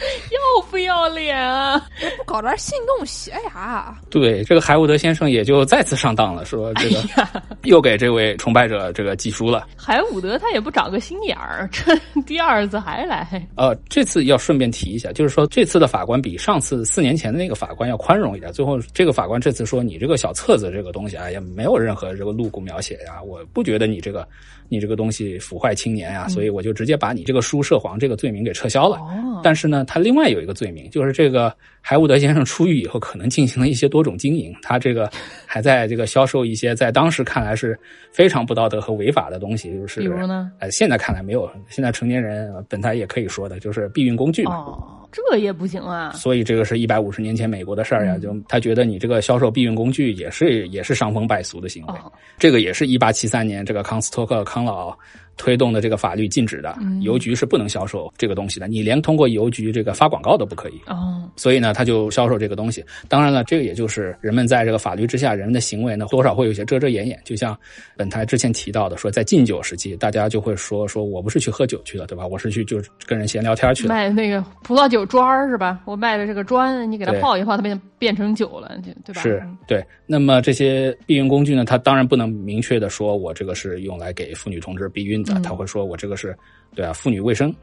[0.30, 1.78] 要不要脸啊？
[2.16, 3.98] 不搞点性动写呀？
[4.10, 7.02] 对，这个海伍德先生也就再次上当了，说这个
[7.64, 9.66] 又给这位崇拜者这个寄书了。
[9.76, 13.46] 海伍德他也不长个心眼儿， 这第二次还来。
[13.56, 18.52] 呃，这次要顺便提一下，就是说这次的法官比上次四年前的那个法官要宽容一点。
[18.52, 24.26] 最后这个法官这次说，你这个小册子这个东西啊，也没有任何这个露骨描写呀、我不觉得你这个
[24.68, 28.98] 你这个东西腐坏青年呀、所以我就直接把你这个书涉黄这个罪名给撤销了。
[29.40, 35.10] 哦，但是呢，他另外有一个罪名，就是这个海伍德先生出狱以后，可能进行了一些多种经营，他这个
[35.46, 37.78] 还在这个销售一些在当时看来是
[38.12, 40.50] 非常不道德和违法的东西，就是比如呢？
[40.58, 44.56] 呃，现在看来没有，现在成年人呃本来也可以说的，就是避孕工具嘛。
[44.56, 46.12] 哦，这也不行啊。
[46.12, 51.94] 所以这个是一百五十年前美国的事儿呀，嗯就他觉得你这个销售避孕工具也是也是伤风败俗的行为。
[51.94, 54.96] 哦，这个也是一八七三年这个康斯托克康老
[55.40, 60.74] 推动的这个法律禁止的，嗯邮局是不能销售这个东西的，你连通过邮局这个发广告都不可以。
[60.86, 62.84] 哦，所以呢，他就销售这个东西。
[63.08, 67.18] 当然了，这个也就是人们在这个法律之下，人们的行为呢，多少会有些遮遮掩掩。
[67.24, 67.58] 就像
[67.96, 72.26] 本台之前提到的，说在禁酒时期，大家就会说说我不是去喝酒去了，对吧？
[72.26, 73.88] 我是去就跟人闲聊天去了。
[73.88, 75.80] 卖 那个葡萄酒砖儿是吧？
[75.86, 79.22] 我卖的这个砖，你给它泡一泡，它变变成酒了，对吧？
[79.22, 86.36] 是嗯对，那么这些避孕工具呢，它当然不能明确的说我这个是用来给妇女同志避孕的，嗯他会说我这个是，
[86.74, 87.54] 对啊，妇女卫生，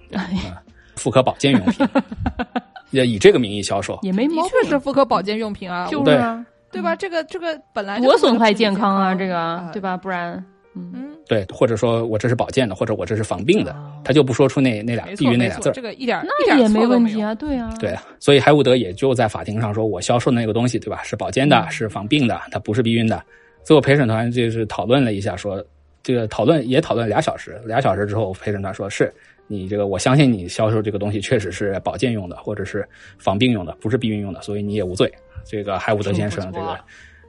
[0.95, 1.88] 妇科保健用品，
[2.91, 3.97] 也以这个名义销售。
[4.01, 6.95] 也没毛病，确是妇科保健用品啊，就是啊，对吧？
[6.95, 9.82] 这个这个本来就多是为了损害健康啊，这啊个对？
[9.82, 9.95] 吧？
[9.97, 10.34] 不然，
[10.75, 15.73] 嗯，嗯，对，或者说我这是保健的，或者我这是防病的，哦他就不说出那那俩避孕那俩字儿。
[15.73, 21.01] 这个一点一那点也没问题啊，对啊，对啊，所以海伍德也就在法庭上说，我销售的那个东西，对吧？
[21.03, 23.21] 是保健的，是防病的，它不是避孕的。
[23.63, 25.63] 最后陪审团就是讨论了一下，说
[26.08, 29.13] 这个讨论也讨论俩小时，俩小时之后，陪审团说是
[29.46, 35.12] 你这个，我相信你销售这个东西确实是保健用的，或者是防病用的，不是避孕用的，所以你也无罪。
[35.46, 36.80] 这个海伍德先生这个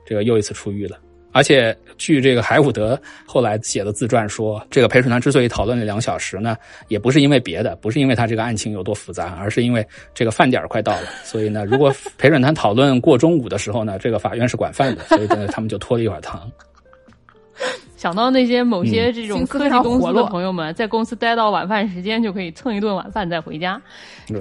[0.05, 0.97] 这个又一次出狱了。
[1.33, 6.55] 而且，据这个海伍德后来写的自传说，这个陪审团之所以讨论了两小时呢，
[6.87, 11.07] 也不是因为别的，不是因为他这个案情有多复杂，而是因为这个饭点儿快到了。
[11.25, 16.49] 所以呢，如果陪审团讨论过中午的时候呢，这个法院是管饭的，所以呢，他们就拖了一会儿堂。
[17.99, 23.79] 想到那些某些这种科技公司活的朋友们，在公司待到晚饭时间就可以蹭一顿晚饭再回家。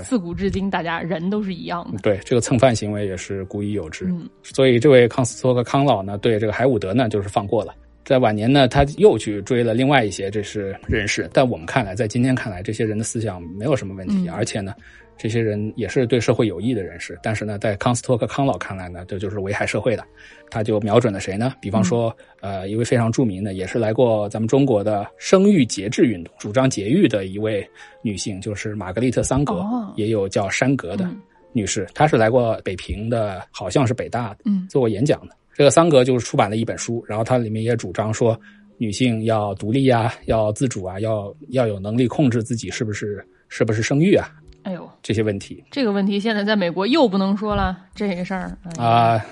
[0.04, 1.98] 自古至今，大家人都是一样的。
[1.98, 4.04] 对，这个蹭饭行为也是古已有之。
[4.04, 7.74] 嗯所以这位康斯托克康老呢，对这个海伍德呢，就是放过了。
[8.04, 14.72] 在晚年呢，他又去追了另外一些这是人士，但我们看来，在今天看来，这些人的思想没有什么问题，嗯而且呢，
[15.18, 17.18] 这些人也是对社会有益的人士。
[17.22, 20.04] 但是呢，在康斯托克康老看来呢，这就是危害社会的。
[20.50, 21.54] 他就瞄准了谁呢？
[21.60, 27.68] 比方说，呃，一位非常著名的，也是来过咱们中国的生育节制运动，主张节育的一位
[28.00, 31.20] 女性，就是玛格丽特·桑格，哦也有叫山格的嗯
[31.52, 35.36] 女士，她是来过北平的，好像是北大的，嗯做过演讲的。
[35.52, 38.40] 这个桑格就是出版了一本书，然后它里面也主张说，
[38.78, 44.30] 女性要独立啊，要自主啊，要要有能力控制自己是不是是不是生育啊
[44.68, 49.26] 哎呦，这些问题这个问题现在在美国又不能说了，这个事儿哎啊。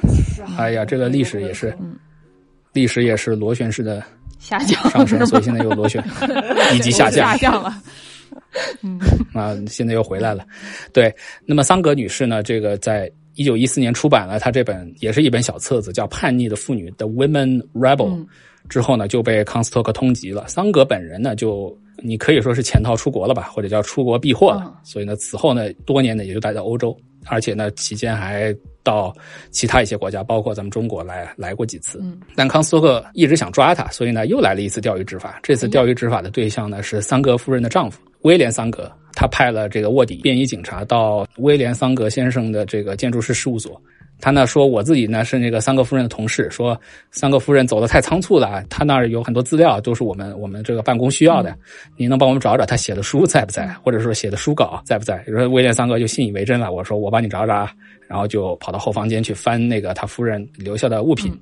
[0.57, 1.95] 哎呀，这个历史也是，嗯
[2.73, 4.03] 历史也是螺旋式的
[4.39, 5.43] 下降上升，所以？
[5.43, 6.03] 现在又螺旋
[6.75, 7.83] 以及下降下降了。
[8.83, 8.99] 嗯
[9.35, 10.47] 啊，现在又回来了。
[10.93, 18.27] 对，那么桑格女士呢，这个在一九一四年出版了她这本也是一本小册子，叫《叛逆的妇女》的 Women Rebel，、嗯
[18.69, 20.49] 之后呢就被康斯托克通缉了。
[20.49, 24.63] 桑格本人呢，就你可以说是潜逃出国了吧，或者叫出国避祸了。
[24.65, 29.15] 嗯所以呢，此后呢，多年呢也就待在欧洲，而且呢期间还到
[29.51, 31.99] 其他一些国家，包括咱们中国来来过几次。
[32.03, 35.41] 嗯但康斯托克一直想抓他，所以呢又来了一次钓鱼执法。
[35.43, 43.81] 这次钓鱼执法的对象呢是桑格夫人的丈夫威廉桑格，他派了这个卧底便衣警察到威廉桑格先生的这个建筑师事务所。
[44.21, 46.79] 他呢说，我自己呢是那个桑格夫人的同事，说
[47.11, 51.55] 桑格夫人走得太仓促了，他那儿有很多资料都是我们我们这个办公需要的，
[51.97, 55.23] 你能帮我们找找他写的书在不在，或者说写的书稿在不在？
[55.27, 57.73] 有时候威廉桑格就信以为真了，我说我帮你找找啊，
[58.09, 61.33] 然后就跑到后房间去翻那个他夫人留下的物品，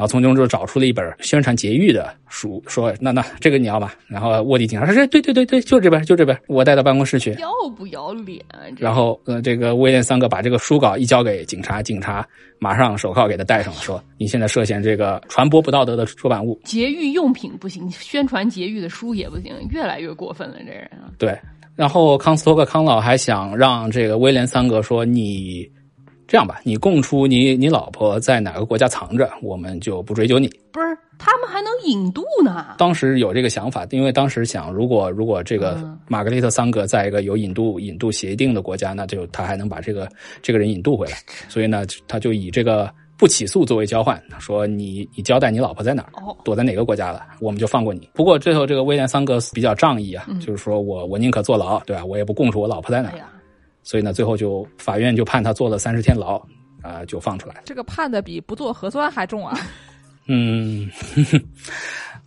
[0.00, 3.94] 然后从中就找出了一本宣传节育的书，说那那这个你要吧？
[4.06, 7.34] 然后卧底警察说是对对对对，就这边就这边，我带到办公室去。
[7.34, 8.64] 要不要脸啊？
[8.78, 12.26] 然后呃，这个威廉三哥把这个书稿一交给警察，警察
[12.58, 16.58] 马上手铐给他戴上了，说你现在涉嫌这个传播不道德的出版物。
[16.64, 21.12] 节育用品不行，宣传节育的书也不行，越来越过分了，这人啊！
[21.18, 21.38] 对，
[21.76, 25.70] 然后康斯托克康老还想让这个威廉三哥说你
[26.30, 30.46] 这样吧，你供出你你老婆在哪个国家藏着，我们就不追究你。
[30.70, 32.76] 不是，他们还能引渡呢？
[32.78, 40.08] 当时有这个想法，因为当时想，如果如果这个嗯玛格丽特桑格在一个有引渡引渡协定的国家，那就他还能把这个
[40.40, 41.16] 这个人引渡回来，
[41.50, 46.06] 所以呢，他就以这个不起诉作为交换，说你你交代你老婆在哪
[46.44, 48.08] 躲在哪个国家了，我们就放过你。
[48.14, 52.04] 不过最后这个威廉桑格比较仗义啊，就是说我我宁可坐牢，对吧？
[52.04, 53.28] 我也不供出我老婆在哪儿，哎呀，
[53.82, 56.40] 所以呢，最后就法院就判他坐了三十天牢，
[56.82, 57.62] 啊、就放出来了。
[57.64, 59.58] 这个判的比不做核酸还重啊！
[60.26, 61.40] 嗯，呵 呵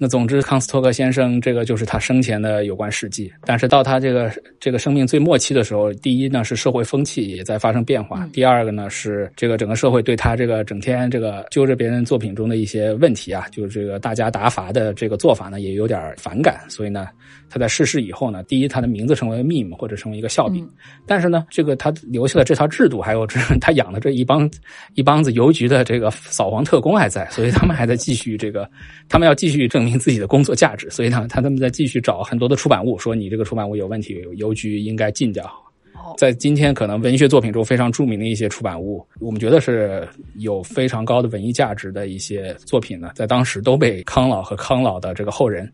[0.03, 3.31] 那总之，康斯托克先生这个就是他生前的有关事迹。
[3.45, 17.07] 但是到他这个这个生命最末期的时候，第一呢是社会风气也在发生变化，第二个呢是这个整个社会对他这个整天这个揪着别人作品中的一些问题啊，就是这个大家打伐的这个做法呢也有点反感，所以呢
[17.49, 20.69] 他在逝世以后呢，第一他的名字成为 meme 或者成为一个笑柄，
[21.07, 24.51] 但是呢这个他留下的这套制度，还有这他养的这一帮
[24.95, 28.69] 一帮子邮局的这个扫黄特工还在，所以他们还在继续这个，
[29.07, 35.45] 他们要继续证明自己的工作价值，所以呢，他他们在继续找很多的出版物，说你这个出版物有问题，邮局应该禁掉。
[35.45, 45.71] 哦在今天可能文学作品中非常著名的一些出版物，我们觉得是有非常高的文艺价值的一些作品呢，在当时都被康老和康老的这个后人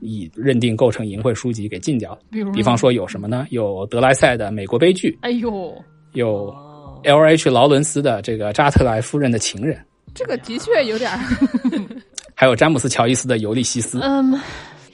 [0.00, 2.18] 以认定构成淫秽书籍给禁掉了。
[2.30, 3.46] 比如比方说有什么呢？
[3.50, 5.74] 有德莱塞的《美国悲剧》，哎呦，
[6.12, 7.18] 有哦 L.
[7.24, 7.48] H.
[7.48, 9.76] 劳伦斯的这个《扎特莱夫人的情人》。
[10.14, 11.18] 这个的确有点儿，
[12.40, 14.40] 还有詹姆斯·乔伊斯的《尤利西斯》嗯，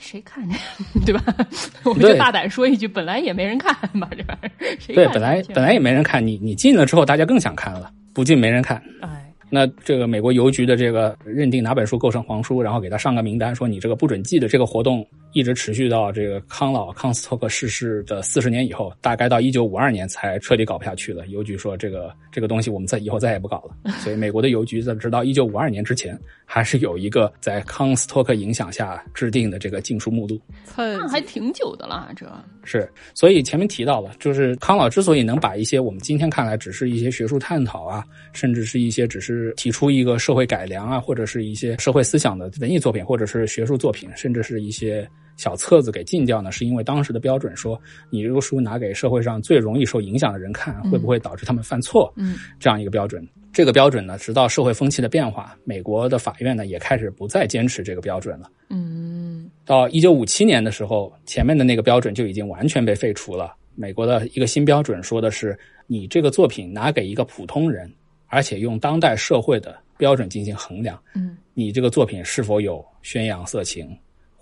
[0.00, 0.58] 谁看见？
[1.06, 1.22] 对吧？
[1.86, 4.50] 我们就大胆说一句，本来也没人看吧，这玩意儿。
[4.80, 8.82] 谁对，本来本来也没人看你，你进了之后，大家更想看了，不进没人看。
[9.00, 21.26] 哎，那这个美国邮局的这个认定哪本书构成黄书，然后给他上个名单，说你这个不准寄的这个活动一直持续到这个康老康斯托克逝世的四十年以后，大概到一九五二年才彻底搞不下去了。
[21.26, 30.40] 邮局说这个这个东西我们再以后再也不搞了，所以美国的邮局在直到一九五二年之前，还是有一个在康斯托克影响下制定的这个禁书目录。
[30.64, 32.26] 蹭 那还挺久的了，这
[32.64, 47.80] 是，所以前面提到了，就是康老之所以能把一些我们今天看来只是一些学术探讨啊，甚至是一些只是提出一个社会改良啊，或者是一些社会思想的文艺作品，或者是学术作品，甚至是一些小册子给禁掉呢，是因为当时的标准说，
[48.10, 52.12] 你这个书拿给社会上最容易受影响的人看，会不会导致他们犯错？
[52.16, 53.26] 嗯，这样一个标准。
[53.52, 58.50] 这个标准呢，直到社会风气的变化，美国的法院呢也开始不再坚持这个标准了。
[58.68, 63.54] 嗯，到一九五七年的时候，前面的那个标准就已经完全被废除了。
[63.74, 67.90] 美国的一个新标准说的是，你这个作品拿给一个普通人，
[68.26, 70.98] 而且用当代社会的标准进行衡量。
[71.14, 73.96] 嗯，你这个作品是否有宣扬色情，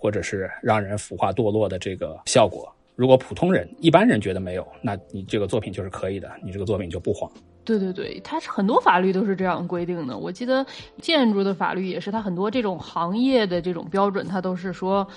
[0.05, 2.71] 或者是让人腐化堕落的这个效果？
[2.95, 7.27] 如果普通人、一般人觉得没有，那你这个作品就是可以的，你这个作品就不黄。
[7.63, 10.15] 对对对，它是很多法律都是这样规定的。
[10.15, 10.63] 我记得
[11.01, 15.07] 建筑的法律也是，它很多这种行业的这种标准，它都是说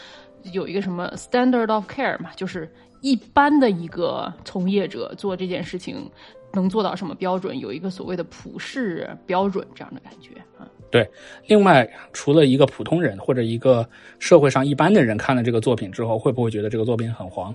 [0.54, 2.66] 有一个什么 standard of care 嘛，就是
[3.02, 6.10] 一般的一个从业者做这件事情
[6.54, 10.66] 能做到什么标准，有一个所谓的普世标准这样的感觉啊。
[10.90, 11.08] 对，
[11.46, 13.86] 另外除了一个普通人或者一个
[14.18, 17.54] 社会上一般的人看了这个作品之后，会不会觉得这个作品很黄？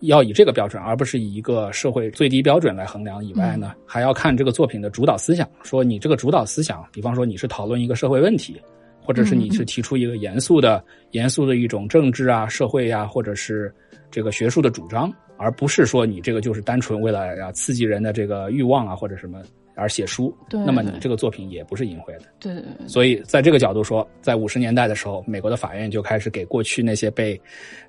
[0.00, 5.48] 要以这个标准，而不是以一个社会最低标准来衡量以外呢，还要看这个作品的主导思想。
[5.62, 8.60] 说你这个主导思想，比方说你是讨论一个社会问题，
[9.00, 13.72] 或者是你是提出一个严肃的、严肃的一种政治啊、社会呀、或者是
[14.10, 19.40] 这个学术的主张，而不是说你这个就是单纯为了要刺激人的这个欲望啊或者什么
[19.74, 20.34] 而写书。
[20.50, 22.26] 那么你这个作品也不是淫秽的。
[22.40, 27.40] 对对对，所以在这个角度说，在五十年代的时候，美国的法院就开始给过去那些被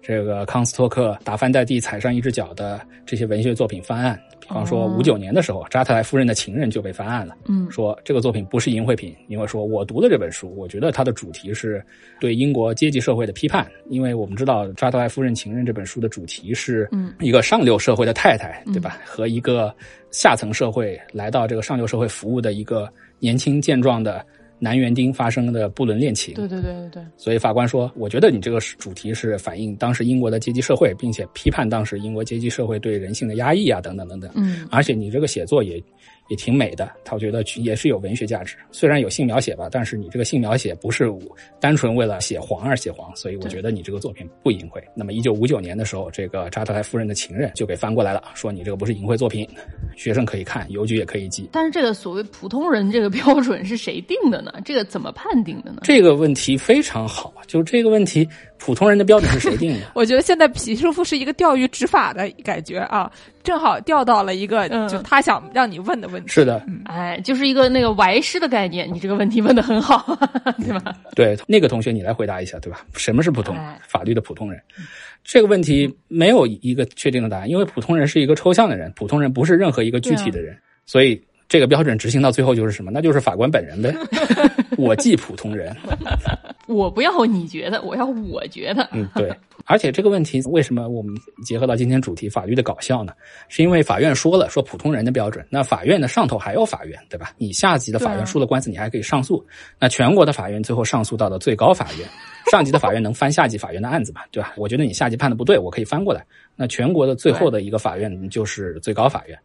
[0.02, 4.20] 这个康斯托克打翻在地、踩上一只脚的这些文学作品翻案。
[4.40, 11.84] 比方说，哦五九年的时候，扎特莱夫人的情人就被翻案了，嗯说这个作品不是淫秽品，因为说我读的这本书，我觉得它的主题是
[12.20, 18.98] 对英国阶级社会的批判，因为我们知道扎特莱夫人情人这本书的主题是嗯一个上流社会的太太，对吧？
[19.06, 19.74] 和一个
[20.14, 22.88] 下层社会来到这个上流社会服务的一个
[23.20, 24.26] 年轻健壮的
[24.60, 26.36] 男园丁发生的不伦恋情。
[26.36, 34.32] 对对对对对，所以法官说：“我觉得你这个主题是反映当时英国的阶级社会，并且批判当时英国阶级社会对人性的压抑啊，等等等等。
[34.36, 35.84] 嗯而且你这个写作也
[36.30, 38.56] 也挺美的，他觉得也是有文学价值。
[38.72, 41.12] 虽然有性描写吧，但是你这个性描写不是
[41.60, 44.82] 单纯为了写黄而写黄，所以我觉得你这个作品不淫秽。
[44.96, 49.48] 那么，一九五九年的时候，这个查特莱夫人的情人就给翻过来了，说你这个不是淫秽作品，
[49.96, 51.50] 学生可以看，邮局也可以寄。
[51.52, 54.54] 但是这个所谓普通人这个标准是谁定的呢？
[54.64, 55.82] 这个怎么判定的呢？
[55.84, 59.92] 这个问题非常好，就这个问题，普通人的标准是谁定的？
[59.94, 63.12] 我觉得现在皮师傅是一个钓鱼执法的感觉啊，
[63.44, 66.30] 正好钓到了一个嗯就他想让你问的问题。
[66.30, 70.18] 是的，哎，就是一个那个歪师的概念，你这个问题问的很好，
[70.60, 70.96] 对吧？
[71.16, 72.86] 对，那个同学你来回答一下，对吧？
[72.96, 74.62] 什么是普通哎法律的普通人？
[75.24, 82.92] 这个问题没有一个确定的答案，因为普通人是一个抽象的人，普通人不是任何一个具体的人，所以这个标准执行到最后就是什么？
[82.92, 83.94] 那就是法官本人呗。
[84.78, 85.76] 我即普通人，
[86.68, 88.88] 我不要你觉得，我要我觉得。
[88.92, 89.34] 嗯，对。
[89.66, 91.16] 而且这个问题为什么我们
[91.46, 93.14] 结合到今天主题法律的搞笑呢？
[93.48, 97.32] 是因为法院说了说普通人的标准，那法院的上头还有法院，对吧？
[97.38, 99.46] 你下级的法院输了官司，你还可以上诉。
[99.80, 102.06] 那全国的法院最后上诉到了最高法院，
[102.52, 104.22] 上级的法院能翻下级法院的案子嘛？
[104.32, 104.54] 对吧？
[104.58, 106.26] 我觉得你下级判的不对，我可以翻过来。
[106.58, 109.40] 那全国的最后的一个法院就是最高法院。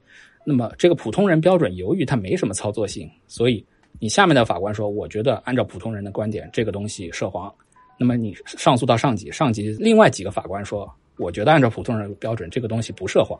[0.44, 3.64] 那么这个普通人标准，由于它没什么操作性，所以
[3.98, 7.52] 你下面的法官说，我觉得按照普通人的观点，这个东西涉黄。
[7.98, 13.38] 那么你上诉到上级，上级另外几个法官说，我觉得按照普通人的标准，这个东西不涉黄。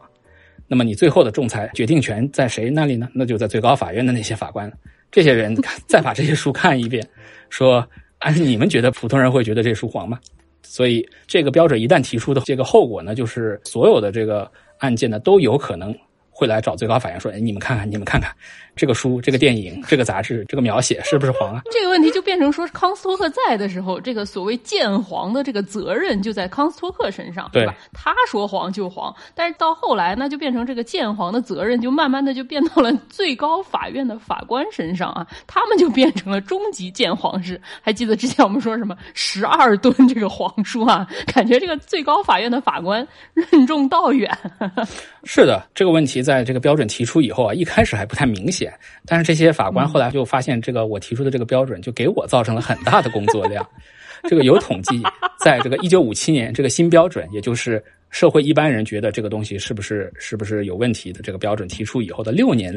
[0.67, 3.09] 那么你最后的仲裁决定权在谁那里呢？
[3.15, 4.71] 那就在最高法院的那些法官。
[5.11, 5.57] 这些人
[5.87, 7.07] 再把这些书看一遍，
[7.49, 7.87] 说，
[8.19, 10.19] 按你们觉得普通人会觉得这书黄吗？
[10.65, 15.97] 所以这个标准一旦提出的这个后果呢，就是所有的这个案件呢都有可能
[16.39, 18.31] 会来找最高法院说，哎，你们看看，你们看看，
[18.77, 21.63] 这个书、这个电影、这个杂志、这个描写是不是黄啊？
[21.73, 27.75] 这个问题就变成说，康斯托克在的时候，这个所谓鉴黄的这个责任就在康斯托克身上，对吧？
[27.93, 37.61] 他说黄就黄，但是到后来呢，就变成这个鉴黄的责任就慢慢的就变到了最高法院的法官身上啊，他们就变成了终极鉴黄师。
[37.83, 41.05] 还记得之前我们说什么十二吨这个黄书啊？
[41.27, 44.31] 感觉这个最高法院的法官任重道远。
[45.25, 48.71] 是的，这个问题在这个标准提出以后啊，一开始还不太明显，
[49.07, 53.67] 但是这些法官后来就发现，这个我提出的这个标准就给我造成了很大的工作量。
[54.29, 55.01] 这个有统计，
[55.43, 62.75] 在这个一九五七年，这个新标准，也就是社会一般人觉得这个东西是不是是不是有问题的这个标准提出以后的六年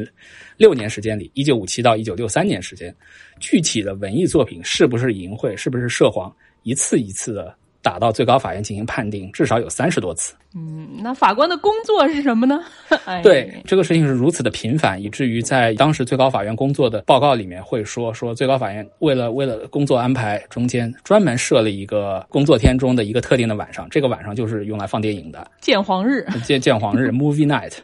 [0.56, 2.94] 六年时间里，一九五七到一九六三年时间，
[3.38, 10.34] 具体的文艺作品是不是淫秽，是不是涉黄，一次一次的打到最高法院进行判定，至少有三十多次。
[10.54, 12.62] 嗯，那法官的工作是什么呢？
[13.06, 26.24] 哎、对，这个事情是如此的频繁，以至于在当时最高法院工作的报告里面会说，说最高法院为了为了工作安排中间专门设了一个工作天中的一个特定的晚上，这个晚上就是用来放电影的，鉴黄日。
[26.44, 27.78] 鉴鉴黄日 （Movie Night）。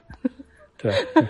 [0.80, 1.24] 对，对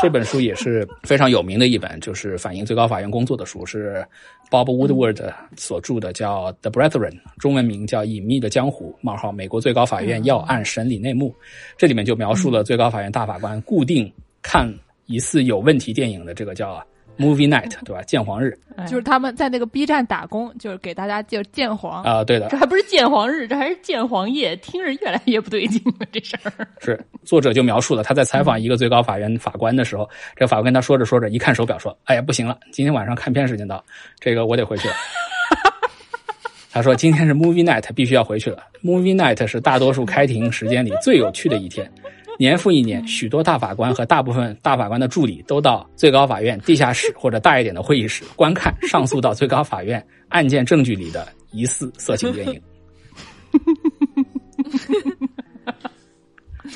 [0.00, 4.06] 这本书也是非常有名的一本，就是反映最高法院工作的书，是
[4.50, 11.32] Bob Woodward 所著的，叫《The Brethren》，中文名叫《隐秘的江湖》冒号美国最高法院要案审理内幕。
[11.78, 14.68] 这里面就描述了最高法院大法官固定看
[15.06, 16.84] 疑似有问题电影的这个叫
[17.20, 18.02] movie night，对吧？
[18.08, 22.02] 鉴黄日哎就是他们在那个 B 站打工，就是给大家就鉴黄。
[22.02, 26.66] 啊、对的这，还不是鉴黄日，这还是鉴黄夜，听着越来越不对劲了，这事儿。
[26.80, 33.84] 是作者就描述了他在采访一个最高法院法官的时候， 这个法官跟他说着说着，一看手表说：“哎呀，不行了，今天晚上看片时间到，
[34.18, 34.94] 这个我得回去了。”
[36.72, 38.62] 他说：“今天是 movie night，必须要回去了。
[38.80, 41.90] movie night 是大多数开庭时间里最有趣的一天。
[42.40, 52.58] 年复一年，许多大法官和大部分大法官的助理都到最高法院地下室或者大一点的会议室观看上诉到最高法院案件证据里的疑似色情电影。”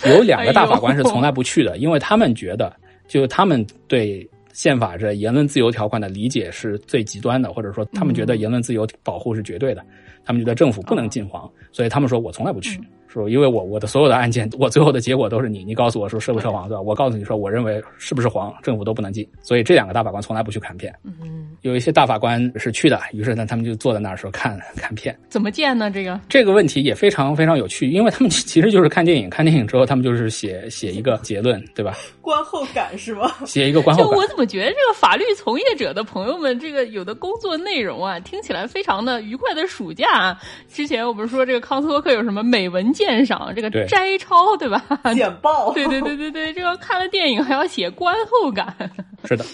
[0.05, 2.71] 有两个大法官是从来不去的，因为他们觉得，
[3.09, 9.83] 就他们对宪法这言论自由条款的理解是最极端的，或者说他们觉得言论自由保护是绝对的，
[10.25, 16.81] 他们觉得政府不能禁黄，所以他们说我从来不去，说因为我我的所有的案件，我最后的结果都是你，你告诉我说涉不涉黄，对吧？
[16.81, 20.93] 我告诉你说，我认为是不是黄，政府都不能进，所以这两个大法官从来不去看片。
[21.05, 25.17] 嗯，有一些大法官是去的，于是呢，他们就坐在那儿说看 看片。
[25.29, 25.91] 怎么见呢？
[25.91, 31.95] 这个这个问题也非常非常有趣，因为他们其实就是看电影，看电影之后，他们就是写写一个结论，对吧？
[32.21, 33.31] 观后感是吗？
[33.47, 34.25] 写一个观后感就我。
[34.35, 40.41] 怎么觉得这个法律从业者的朋友们，这个有的工作内容啊，听起来非常的愉快的暑假啊。
[40.69, 44.85] 之前我们说这个康斯托克有什么美文鉴赏，这个摘抄，对吧？
[45.15, 48.75] 简报， 对对对对对，这个看了电影还要写观后感。
[49.25, 49.45] 是的，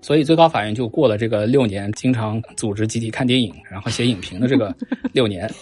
[0.00, 4.74] 所以最高法院就过了这个六年，经常组织集体看电影，然后写影评的这个
[5.12, 5.50] 六年。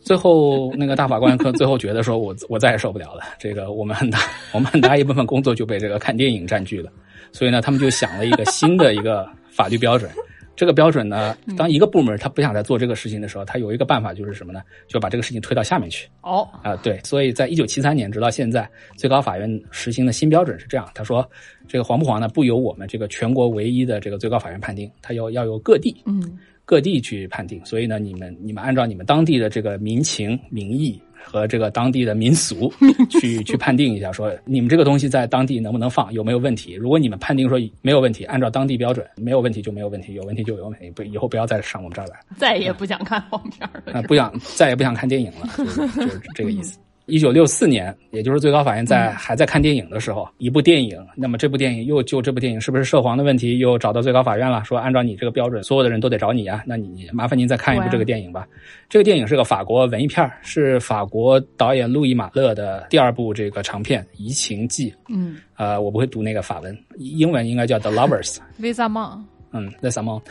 [0.00, 4.18] 最后，那个大法官可最后觉得说我我再也受不了了，这个我们很大
[4.54, 6.90] 我们很大一部分工作就被这个看电影占据了，
[7.30, 10.10] 所以呢，他们就想了一个新的一个法律标准。
[10.58, 14.60] 这个标准呢，当一个部门他不想再做这个事情的时候，他有一个办法就是什么呢？
[14.88, 16.08] 就把这个事情推到下面去。
[16.22, 21.24] 哦，啊、对，所以在一九七三年直到现在，最高法院实行的新标准是这样，他说，
[21.68, 27.64] 这个黄不黄呢，不由我们这个全国唯一的这个最高法院判定，它要要由各地嗯，各地去判定。
[27.64, 31.00] 所以呢，你们你们按照你们当地的这个民情民意
[31.30, 32.72] 和这个当地的民俗
[33.10, 36.72] 去去判定一下，说你们这个东西在当地能不能放，有没有问题？
[36.72, 42.18] 如果你们判定说没有问题，按照当地标准没有问题就没有问题，有问题就有问题，不以后不要再上我们这儿来。
[42.38, 43.98] 再也不想看黄片儿了。
[43.98, 46.78] 啊，不想再也不想看电影了，就是就是这个意思。
[47.08, 58.46] 一九六四年，也就是最高法院在还在看电影的时候，一部电影，那么这部电影又就这部电影是不是涉黄的问题，又找到最高法院了，说按照你这个标准，所有的人都得找你啊，那你麻烦您再看一部这个电影吧。
[58.90, 64.90] 这个电影是个法国文艺片是法国导演路易马勒的第二部这个长片《移情记》。
[65.08, 68.36] 嗯，呃，我不会读那个法文，英文应该叫《The Lovers》。
[68.60, 69.20] Visa Mon，
[69.52, 70.22] 嗯，The s a m o n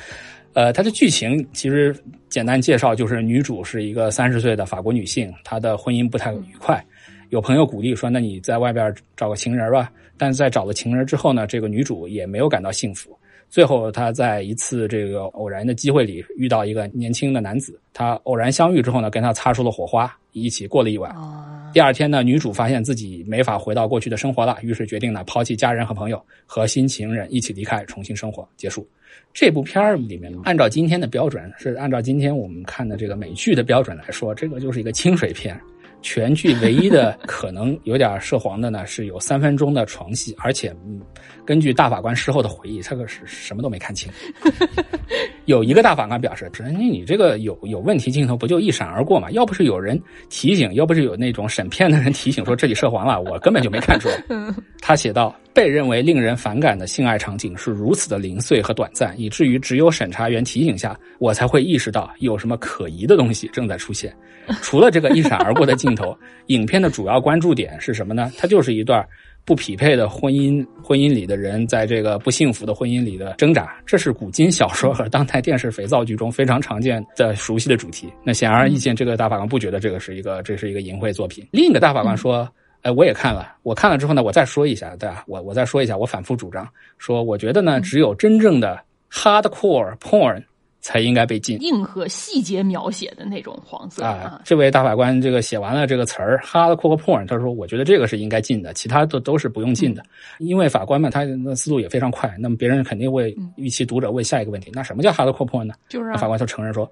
[0.58, 1.96] 呃，它的剧情其实
[2.30, 6.84] 简单介绍就是女主是一个三十岁的法国女性，她的婚姻不太愉快，
[7.30, 9.92] 有朋友鼓励说，那你在外边找个情人吧。
[10.18, 13.16] 但是在找了情人之后呢，这个女主也没有感到幸福。
[13.52, 21.12] 最后，她在一次这个偶然的机会里遇到一个年轻的男子，他偶然相遇之后呢，跟他擦出了火花，一起过了一晚。
[21.12, 28.50] 啊，第二天呢，女主发现自己没法回到过去的生活了，于是决定呢抛弃家人和朋友，和新情人一起离开，重新生活。
[28.58, 28.88] 结束。
[29.34, 35.60] 这部片儿里面，按照今天的标准，是按照今天我们看的这个美剧的标准来说，这个就是一个清水片。
[36.02, 41.02] 全剧唯一的可能有点涉黄的呢，是有三分钟的床戏，而且嗯，
[41.46, 44.12] 根据大法官事后的回忆，这个是什么都没看清。
[45.46, 49.32] 有一个大法官表示：“人家你这个有有问题镜头不就一闪而过嘛？
[49.32, 54.22] 要不是有人提醒，要不是有那种审片的人提醒说这里涉黄了，我根本就没看出来。
[54.82, 64.14] ”他写道：“被认为令人反感的性爱场景是如此的零碎和短暂，以至于只有审查员提醒下，我才会意识到有什么可疑的东西正在出现。
[64.62, 66.18] 除了这个一闪而过的镜头，
[66.48, 68.32] 影片的主要关注点是什么呢？
[68.38, 69.06] 它就是一段。”
[69.48, 78.12] 不匹配的婚姻，婚姻里的人在这个不幸福的婚姻里的挣扎，这是古今小说和当代电视肥皂剧中非常常见的熟悉的主题。
[78.26, 81.48] 那显而易见，这个大法官不觉得这个是一个这是一个淫秽作品。
[81.50, 82.46] 另一个大法官说
[82.84, 85.24] ：“哎，我也看了，我看了之后呢，我再说一下，对吧？
[85.28, 86.68] 我我再说一下，我反复主张
[86.98, 88.78] 说，我觉得呢，只有真正的
[89.10, 90.44] hardcore porn
[90.88, 100.02] 才应该被禁。”硬核细节描写的那种黄色啊，这位大法官这个写完了这个词儿 “hardcore porn”，他说：“我觉得这个是应该禁的，其他的都是不用禁的。
[100.40, 105.74] 因为法官嘛他那思路也非常快，那么别人肯定会预期读者问下一个问题：那什么叫 hardcore porn 呢？
[105.90, 106.90] 就是、法官就承认说：“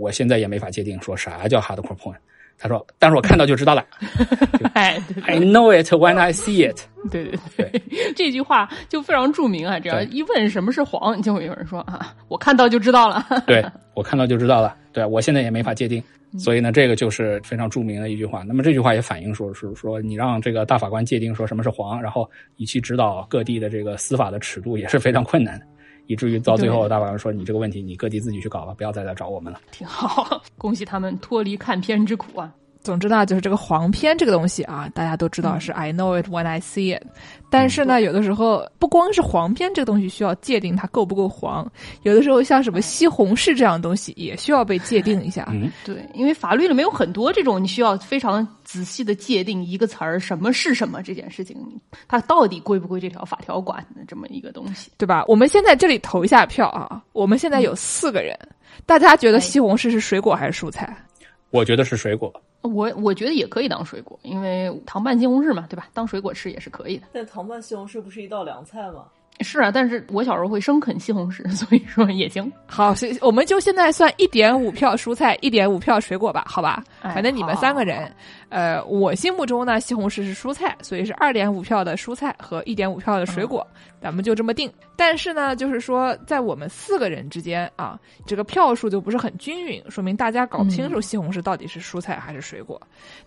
[0.00, 2.16] 我现在也没法界定说啥叫 hardcore porn。”
[2.62, 3.82] 他说：“但是我看到就知道了。
[4.74, 6.78] 哎 I know it when I see it。
[7.10, 7.82] 对对对，
[8.14, 9.80] 这句话就非常著名啊！
[9.80, 13.24] 只要一问什么是黄，就会有人说啊，我看到就知道了。
[13.48, 14.76] 对我看到就知道了。
[14.92, 16.02] 对我现在也没法界定，
[16.36, 18.42] 所以呢，这个就是非常著名的一句话。
[18.42, 25.64] 那么这句话也反映说，是说你让这个大法官界定说什么是黄，然后以其指导各地的这个司法的尺度也是非常困难的。
[26.06, 29.60] 以至于到最后大晚上说你这个问题你各地自己去搞吧，不要再来找我们了。
[29.70, 32.52] 挺好，恭喜他们脱离看片之苦啊！
[32.82, 37.02] 总之呢，就是这个黄片这个东西啊，大家都知道是 I know it when I see it。
[37.50, 41.70] 但是呢，有的时候不光是黄片这个东西需要界定它够不够黄，
[42.02, 45.46] 有的时候像什么西红柿这样的东西也需要被界定一下。
[45.50, 51.56] 嗯，对，因为法律里面有很多这种你需要非常仔细的界定一个词儿什么是什么这件事情，
[52.08, 55.24] 它到底归不归这条法条管的这么一个东西，对吧？
[55.26, 58.38] 我们现在这里投一下票啊，我们现在有四个人，
[58.86, 60.96] 大家觉得西红柿是水果还是蔬菜？
[61.50, 62.32] 我觉得是水果。
[62.62, 65.88] 我我觉得也可以当水果，因为糖拌西红柿嘛，对吧？
[65.94, 67.06] 当水果吃也是可以的。
[67.12, 69.04] 但糖拌西红柿不是一道凉菜吗？
[69.42, 72.52] 是啊，但是我小时候会生啃西红柿， 所以说也行。
[72.66, 76.84] 好，我们就现在算一点五票蔬菜，一点五票水果吧，好吧？
[77.00, 78.14] 哎反正你们三个人，
[78.50, 83.66] 呃，我心目中呢，西红柿是蔬菜，所以是二点五票的蔬菜和一点五票的水果，
[84.02, 84.70] 咱们就这么定。
[84.96, 92.78] 但是呢，就是说在我们四个人之间啊，这个票数就不是很均匀，说明大家搞不清楚西红柿到底是蔬菜还是水果。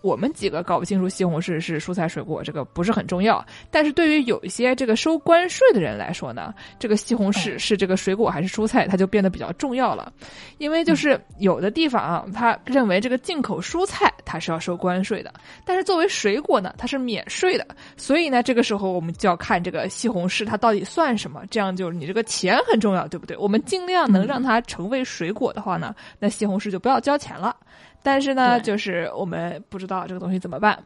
[0.02, 3.44] 我们几个搞不清楚西红柿是蔬菜水果，这个不是很重要。
[3.70, 10.12] 但是对于有一些这个收关税的人来说呢，这个西红柿是这个水果还是蔬菜，它就变得比较重要了。
[10.58, 15.32] 因为就是有的地方啊，他认为这个进口蔬菜它是要收关税的，
[15.64, 17.66] 但是作为水果呢，它是免税的。
[17.96, 23.36] 所以呢，这个时候我们就要看这个西红柿它到底算什么，这样就是你这个钱很重要，对不对？
[23.36, 27.56] 我们尽量能让它成为水果的话呢，那西红柿就不要交钱了。
[28.04, 30.78] 但是呢，就是我们不知道这个东西怎么办。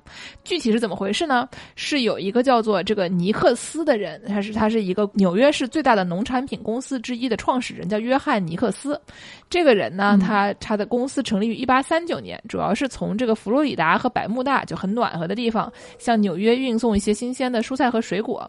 [0.44, 1.48] 具体是怎么回事呢？
[1.74, 8.98] 是有一个叫做这个尼克斯的人，他是他是一个纽约市最大的农产品公司之一的创始人，叫约翰尼克斯。
[9.50, 18.48] 这个人呢，他他的公司成立于一八三九年，主要是从这个佛罗里达和百慕大就很暖和的地方，向纽约运送一些新鲜的蔬菜和水果。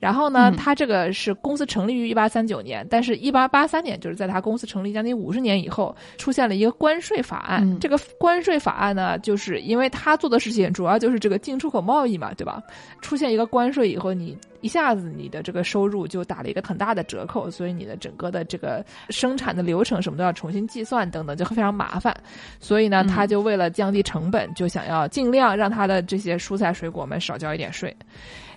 [0.00, 7.60] 然后呢，他这个是公司成立于一八三九年，但是一八八三年，就是在他公司成立将近五十年以后，出现了一个关税法案。
[7.62, 12.62] 嗯这个关税法案呢，就是因为他做的事情主要就是这个进出口贸易嘛，对吧？
[13.00, 22.14] 出现一个关税以后，你一下子你的这个收入就打了一个很大的折扣，所以你的整个的这个生产的流程什么都要重新计算等等，就非常麻烦。
[22.58, 27.94] 所以呢，嗯他就为了降低成本，就想要尽量让他的这些蔬菜水果们少交一点税。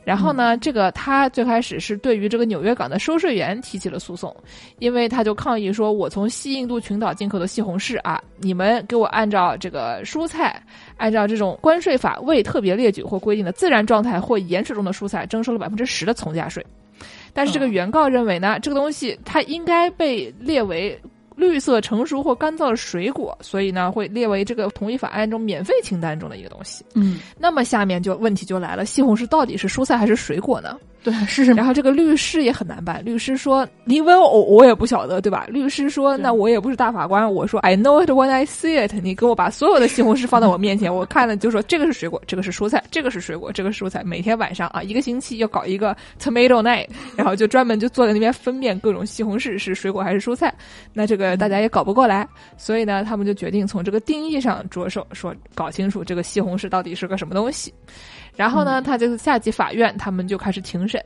[0.04, 4.36] 然后呢，这个他最开始是对于这个纽约港的收税员提起了诉讼，
[4.80, 10.62] 因为他就抗议说，我从西印度群岛进口的西红柿啊，你们给我按照这个蔬菜，
[10.98, 16.66] 按照这种关税法未特别列举或规定的自然状态或盐水中的蔬菜征收了百分之十的从价税。
[17.32, 21.00] 但是这个原告认为呢，这个东西它应该被列为
[21.40, 26.84] 绿色成熟或干燥的水果，所以呢会列为这个同一法案中免费清单中的一个东西。
[26.96, 30.78] 嗯，那么下面就问题就来了，西红柿到底是蔬菜还是水果呢？
[31.02, 31.56] 对，是什么？
[31.56, 35.46] 然后这个律师也很难办，律师说你问我我也不晓得，对吧？
[35.48, 44.04] 律师说那我也不是大法官，我说 I know it when I see it，你给我把所有的西红柿放到我面前，我看了就说这个是水果，这个是蔬菜，这个是水果，这个是蔬菜。
[44.04, 46.86] 每天晚上啊，一个星期要搞一个 tomato night，
[47.16, 50.54] 然后就专门就坐在那边分辨各种西红柿是水果还是蔬菜。
[50.92, 52.28] 那这个大家也搞不过来，
[52.58, 57.74] 所以呢，他们就决定从这个定义上着手，说搞清楚这个西红柿到底是个什么东西。
[58.36, 61.04] 然后呢，他这个下级法院他们就开始庭审。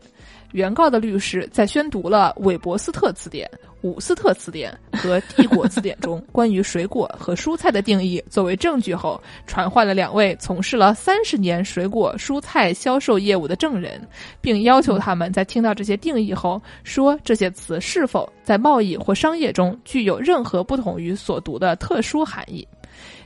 [0.54, 3.50] 原告的律师在宣读了韦伯斯特词典、
[3.82, 14.00] 伍斯特词典和帝国词典中关于水果和蔬菜的定义作为证据后，传唤了两位从事了三十年水果蔬菜销售业务的证人，
[14.42, 22.66] 并要求他们在听到这些定义后，说这些词是否在贸易或商业中具有任何不同于所读的特殊含义。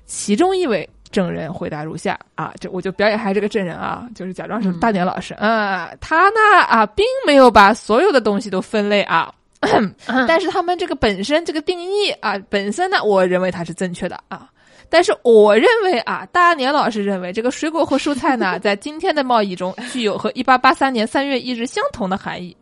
[0.06, 9.34] 其中一位证人回答如下啊，这我就表演一下这个证人啊，就是假装是大年老师啊、他呢啊，并没有把所有的东西都分类啊。
[10.28, 14.50] 但是他们这个本身这个定义啊，本身呢，我认为它是正确的啊。
[14.90, 22.56] 但是我认为啊，大年老师认为这个水果和蔬菜呢， 在今天的贸易中具有和一八八三年三月一日相同的含义。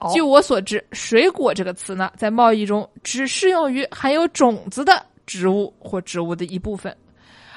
[0.00, 6.94] 哦据我所知，“水果”这个词呢，在贸易中只适用于含有种子的植物或植物的一部分。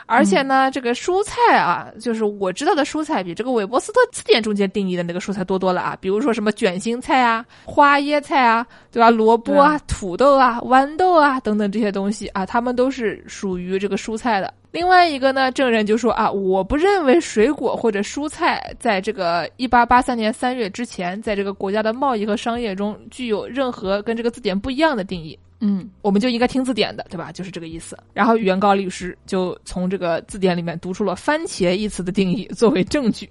[0.05, 5.97] 而且呢，这个蔬菜啊，就是我知道的蔬菜，比这个韦伯斯特词典中间定义的那个蔬菜多多了啊。
[6.01, 9.09] 比如说什么卷心菜啊、花椰菜啊，对吧？
[9.09, 14.53] 萝卜啊、土豆啊、豌豆啊等等这些东西啊，它们都是属于这个蔬菜的。
[14.71, 25.37] 另外一个呢，证人就说啊，我不认为水果或者蔬菜在这个一八八三年三月之前，在这个国家的贸易和商业中具有任何跟这个字典不一样的定义。
[25.61, 27.31] 嗯，我们就应该听字典的，对吧？
[27.31, 27.97] 就是这个意思。
[28.13, 33.29] 然后原告律师就从这个字典里面读出了“番茄”一词的定义作为证据，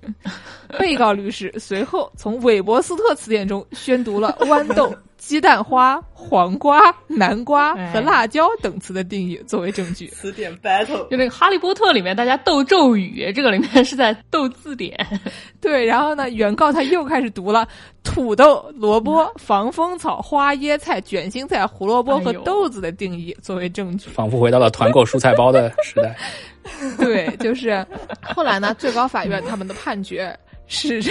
[0.78, 4.94] 被告律师随后从韦伯斯特词典中宣读了 豌豆。
[5.20, 10.06] 鸡蛋花、黄瓜、南瓜和辣椒等词的定义作为证据。
[10.08, 14.98] 词典 battle，就那个《哈利波特》里面大家斗咒语，这个里面是在斗字典。
[15.60, 17.68] 对，然后呢，原告他又开始读了
[18.02, 26.16] 土豆、萝卜、防风草、花椰菜、卷心菜、胡萝卜和豆子的定义作为证据，仿佛回到了团购蔬菜包的时代。
[26.98, 27.84] 对，就是
[28.22, 31.02] 后来呢，最高法院他们的判决是，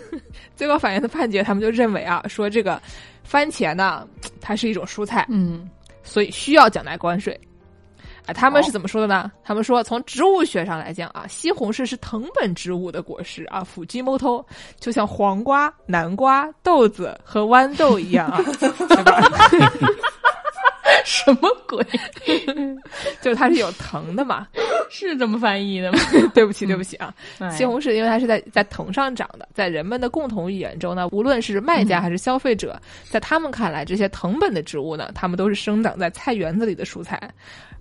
[0.56, 2.80] 最高法院的判决，他们就认为啊，说这个。
[3.24, 4.08] 番茄呢，
[4.40, 5.68] 它是一种蔬菜，嗯，
[6.02, 7.38] 所以需要缴纳关税。
[8.24, 9.30] 啊，他们是怎么说的呢？
[9.44, 14.42] 他们说，从植物学上来讲啊，西红柿是藤本植物的果实啊，腐基摸头，
[14.80, 18.40] 就像黄瓜、南瓜、豆子和豌豆一样啊？
[21.04, 21.84] 什么鬼？
[23.20, 24.46] 就是它是有藤的嘛？
[24.90, 25.98] 是这么翻译的吗？
[26.34, 27.12] 对不起，对不起啊！
[27.50, 37.20] 西红柿因为它是在在藤上长的，在人们的共同语言中呢，无论是卖家还是消费者，在他们看来，这些藤本的植物呢，它们都是生长在菜园子里的蔬菜。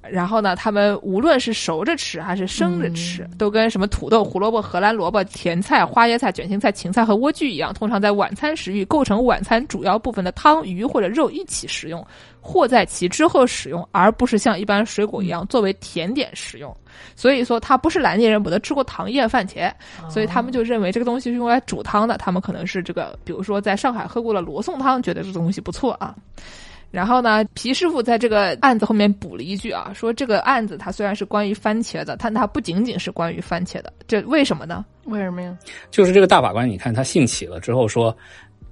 [0.09, 12.05] 然后呢，他们无论是熟着吃还是生着吃，都跟什么土豆、胡萝卜、荷兰萝卜、甜菜、花椰菜、卷心菜、芹菜和莴苣一样，通常在晚餐食欲构成晚餐主要部分的汤、鱼或者肉一起食用，
[12.49, 16.73] 或在其之后使用，而不是像一般水果一样作为甜点使用。
[17.13, 19.69] 所以说，他不是南京人不得吃过糖叶番茄，
[20.09, 22.17] 所以他们就认为这个东西是用来煮汤的。
[22.17, 26.15] 他们可能是这个，比如说在上海喝过了罗宋汤，觉得这东西不错啊。
[26.89, 34.85] 然后呢，皮师傅在这个案子后面补了一句啊，说这个案子它虽然是关于番茄的，但它不仅仅是关于番茄的，这为什么呢？
[35.03, 35.55] 为什么呀？
[35.91, 38.15] 就是这个大法官，你看他兴起了之后说，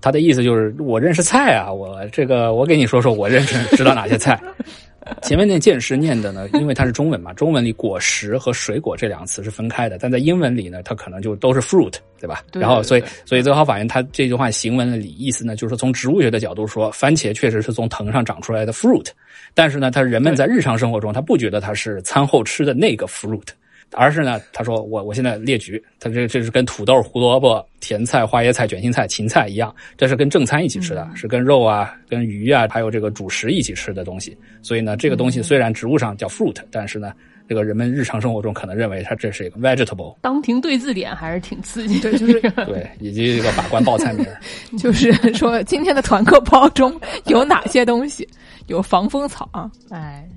[0.05, 4.39] 他的意思就是我认识菜啊，我这个我给你说说我认识知道哪些菜。
[5.23, 12.43] 前面那件事念的呢，因为它是中文嘛，中文里果实和水果这两个词是分开的，但在英文里呢，它可能就都是 fruit，对吧？
[12.53, 19.07] 然后，所以，所以最高法院他这句话行文的里意思呢，就是说从植物学的角度说，番茄确实是从藤上长出来的 fruit，
[19.55, 23.47] 但是呢，他人们在日常生活中，他不觉得它是餐后吃的那个 fruit。
[23.95, 34.37] 而是呢，他说我我现在列举，他这这是跟土豆、胡萝卜、甜菜、花椰菜、卷心菜、芹菜一样，这是跟正餐一起吃的，是跟肉啊、跟鱼啊，还有这个主食一起吃的东西。
[34.61, 37.13] 所以呢，这个东西虽然植物上叫 fruit，但是呢，
[37.47, 40.17] 这个人们日常生活中可能认为它这是一个 vegetable。
[40.21, 44.25] 当庭对字典还是挺刺激的，就是对，以及这个法官报菜名，
[44.77, 48.27] 就是说今天的团购包中有哪些东西？
[48.67, 50.27] 有防风草啊，哎。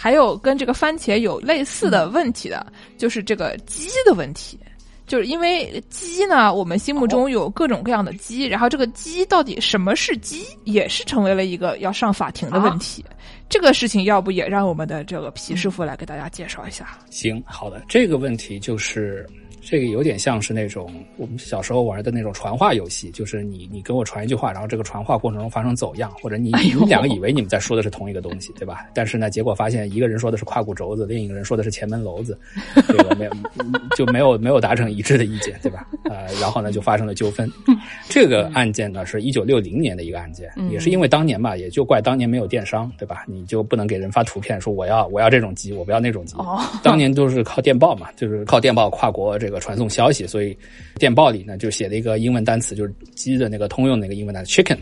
[0.00, 2.64] 还有跟这个番茄有类似的问题的，
[2.96, 4.56] 就是这个鸡的问题，
[5.08, 13.04] 就是因为鸡呢，我们心目中有各种各样的鸡，然后这个鸡到底什么是鸡，也是成为了一个要上法庭的问题。
[13.48, 16.96] 这个事情要不也让我们的这个皮师傅来给大家介绍一下？
[17.10, 19.28] 行，好的，这个问题就是。
[19.70, 28.86] 这个有点像是那种我们小时候玩的那种传话游戏，就是你你跟我传一句话，然后这个传话过程中发生走样，或者你你们两个以为你们在说的是同一个东西，对吧？
[28.94, 32.38] 但是呢，结果发现一个人说的是胯骨轴子，另一个人说的是前门楼子，
[32.86, 33.32] 这个没有
[33.94, 35.86] 就没有没有达成一致的意见，对吧？
[36.04, 37.46] 呃，然后呢就发生了纠纷。
[38.08, 43.24] 这个案件呢是一九六零年的一个案件，也是因为当年吧，也就怪当年没有电商，对吧？
[43.26, 46.34] 你就不能给人发图片说我要我要这种机，我不要那种机。
[46.82, 49.57] 当年都是靠电报嘛，就是靠电报跨国这个。
[49.60, 50.56] 传送消息，所以
[50.96, 54.78] 电报里呢就写了一个英文单词，就是鸡的那个通用那个英文单词 chicken，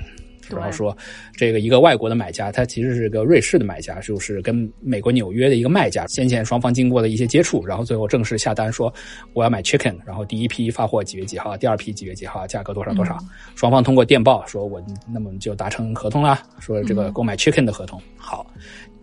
[0.49, 0.97] 然后说
[1.37, 8.93] 这个一个外国的买家，他其实是个瑞士的买家，就是跟美国纽约的一个卖家，先前双方经过了一些接触，然后最后正式下单说
[9.33, 13.19] 我要买 chicken，然后第一批发货几月几号，第二批几月几号，价格多少多少，
[13.55, 14.81] 双方通过电报说我
[15.13, 18.01] 那么就达成合同了，说这个购买 chicken 的合同。
[18.17, 18.47] 好。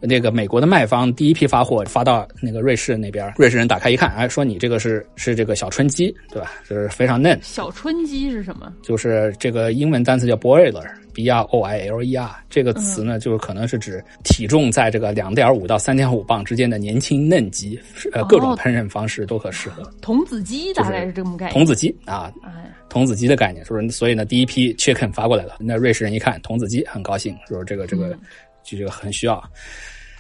[0.06, 6.52] 那个美国的卖方第一批发货发到那个瑞士那边，瑞士人打开一看，哎，说你这个是是这个小春鸡，对吧？
[6.70, 7.40] 就是非常嫩。
[7.42, 8.74] 小春鸡是什么？
[8.84, 17.80] 就是这个英文单词叫 broiler，b r o i l e r，这个词呢，就是可能是指体重在这个两点五到三点五磅之间的年轻嫩鸡，
[18.12, 19.90] 呃，各种烹饪方式都可适合。
[20.02, 21.54] 童子鸡大概是这么概念。
[21.54, 22.30] 童子鸡啊，
[22.90, 28.14] 童子鸡的概念，说所以呢，第一批 chicken 发过来了，那瑞士人一看童子鸡，很高兴，说这个这个
[28.64, 29.42] 就这个很需要。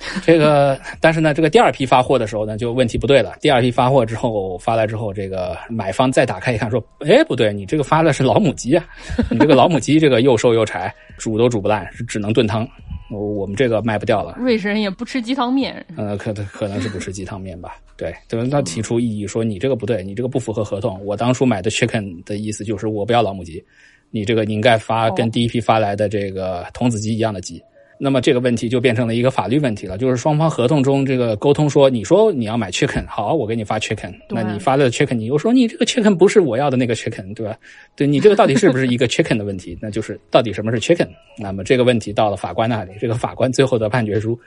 [0.24, 3.36] 这个，但是呢，这个第二批发货的时候呢，就问题不对了。
[3.42, 8.86] 第二批发货之后发来之后，这个买方再打开一看，说：“哎，不对，你这个发的是老母鸡啊！
[9.32, 12.68] 你这个老母鸡，这个又瘦又柴，煮都煮不烂，只能炖汤。
[13.12, 17.76] 我们这个卖不掉了。”瑞士人也不吃鸡汤面，呃，可可能是不吃鸡汤面吧？
[17.96, 21.00] 对，等他提出异议，说你这个不对，你这个不符合合同。
[21.06, 23.64] 我当初买的 chicken 的意思就是我不要老母鸡，
[24.10, 27.62] 你这个你应该发跟第一批发来的这个童子鸡一样的鸡。
[27.98, 37.58] 那么这个问题就变成了一个法律问题了，就是双方合同中这个沟通说，你说你要买 chicken，好，我给你发 chicken，那你发的 chicken，你又说你这个 chicken 不是我要的那个 chicken，对吧？
[37.96, 39.78] 对你这个到底是不是一个 chicken 的问题？
[39.82, 41.08] 那就是到底什么是 chicken？
[41.38, 44.38] 那么这个问题到了法官那里，这个法官最后的判决书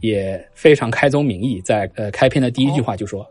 [0.00, 3.26] 也非常开宗明义，在呃开篇的第一句话就说、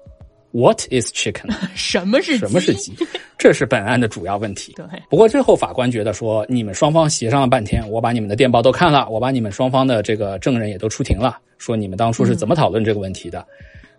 [0.56, 1.52] What is chicken？
[1.76, 2.96] 什么是什么是鸡？
[3.38, 4.72] 这是本案的主要问题。
[4.78, 13.46] 对，不过最后法官觉得说，你们双方协商了半天，我把你们的电报都看了，我把你们双方的这个证人也都出庭了，说你们当初是怎么讨论这个问题的。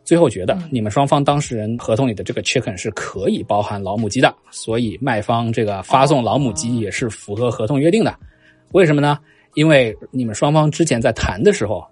[0.03, 8.17] 最后觉得你们双方当事人合同里的这个 chicken 是可以包含老母鸡的，所以卖方这个发送老母鸡也是符合合同约定的。
[8.73, 9.19] 为什么呢？
[9.53, 11.87] 因为你们双方之前在谈的时候，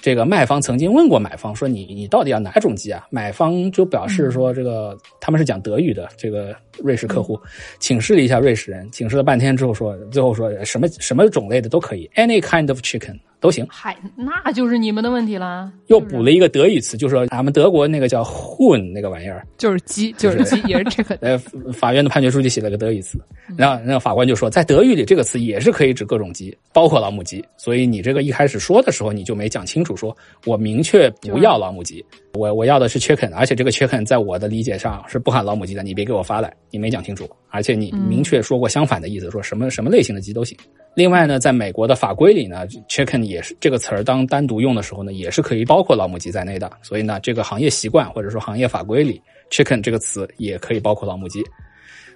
[0.00, 3.06] 这个卖方曾经问过买方说你你到底要哪种鸡啊？
[3.10, 7.38] 买方就表示说这个他们是讲德语的这个瑞士客户，
[7.78, 13.66] 请示了一下瑞士人，请示了半天之后说，最后说什么什么种类的都可以，any kind of chicken 都行。
[13.68, 15.70] 嗨，那就是你们的问题啦。
[15.86, 21.16] 又补了一个德语词，就说俺们德国那个叫 “hun” 那个玩意儿，就是鸡，就是鸡，也是 chicken。
[21.22, 21.38] 呃，
[21.72, 23.18] 法院的判决书就写了个德语词，
[23.56, 27.44] 然后那个法官就说，在德语里这个词也是可以指各种鸡，包括老母鸡。
[27.56, 40.56] 所以你这个一开始说的时候，你就没讲清楚，说我明确不要老母鸡，我我要的是 chicken，而且这个 chicken 在我的理解上是不含老母鸡的，你别给我发来，你没讲清楚，而且你明确说过相反的意思，说什么什么类型的鸡都行。
[40.98, 46.68] 另外呢，在美国的法规里呢，chicken 也是这个词儿当单独用的时候呢，也是可以包括老母鸡在内的。
[46.82, 51.40] 所以呢，这个行业习惯或者说行业法规里，chicken 这个词也可以包括老母鸡。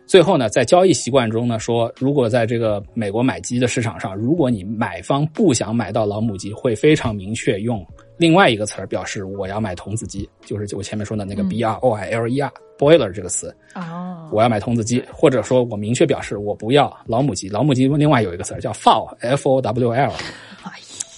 [0.05, 7.87] 最后呢，在交易习惯中呢，说如果在这个美国买鸡的市场上，如果你买方不想买到老母鸡，会非常明确用
[8.17, 20.11] 另外一个词儿表示我要买童子鸡，就是我前面说的那个 b r o i l e r boiler 这个词，哦，我要买童子鸡，或者说我明确表示我不要老母鸡，老母鸡另外有一个词儿叫 fowl f o w l，哎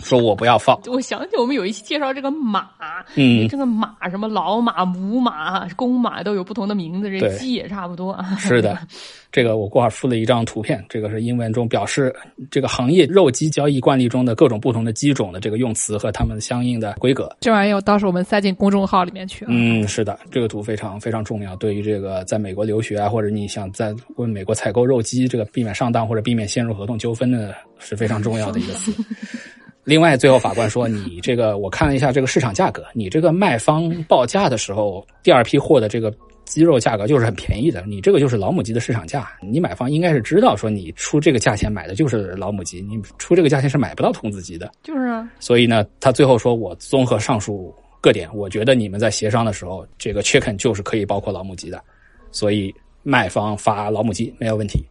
[0.03, 2.69] 说我不要 fowl，我想起我们有一期介绍这个马，
[3.15, 3.49] 嗯。
[3.49, 8.37] 这个马什么老马、母马、公马都有不同的名字，这鸡也差不多啊。
[8.37, 8.79] 是的，
[9.35, 12.15] 这个我过会儿附了一张图片，这个是英文中表示
[12.53, 17.29] 这个行业肉鸡交易惯例中的各种不同的鸡种的这个用词和它们相应的规格。
[17.41, 19.49] 这玩意儿到时候我们塞进公众号里面去啊。
[19.51, 28.93] 嗯，是的，这个图非常非常重要，对于这个在美国留学啊，或者你想在为美国采购肉鸡，这个避免上当或者避免陷入合同纠纷呢，是非常重要的一个词。
[29.83, 36.15] 另外，最后法官说，你这个我看了一下这个市场价格，你这个卖方报价的时候，第二批货的这个
[36.45, 44.71] 鸡肉价格就是很便宜的，你这个就是老母鸡的市场价，你买方应该是知道说你出这个价钱买的就是老母鸡，你出这个价钱是买不到童子鸡的。
[44.83, 51.83] 就是啊，所以呢，他最后说我综合上述各点，我觉得你们在协商的时候，这个 chicken 就是可以包括老母鸡的，
[52.31, 52.73] 所以
[53.03, 54.85] 卖方发老母鸡没有问题。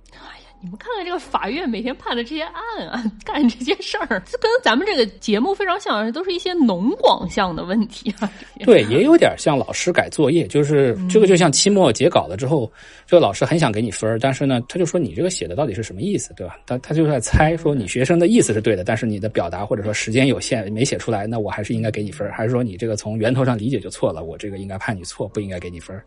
[0.64, 8.32] 你们看看这个法院每天判的这些案啊， 干这些事儿，这跟咱们这个节目非常像，都是一些农广项的问题啊。
[8.64, 12.72] 对，也有点像老师改作业，就是这个就像期末结稿了之后，
[13.06, 16.56] 这个老师很想给你分儿，但是呢，他就说你这个写的到底是什么意思，对吧？
[16.66, 26.06] 他他就在猜说你学生的意思是对的，但是你的表达或者说时间有限没写出来，那我还是应该给你分儿，还是说你这个从源头上理解就错了，我这个应该判你错，不应该给你分儿。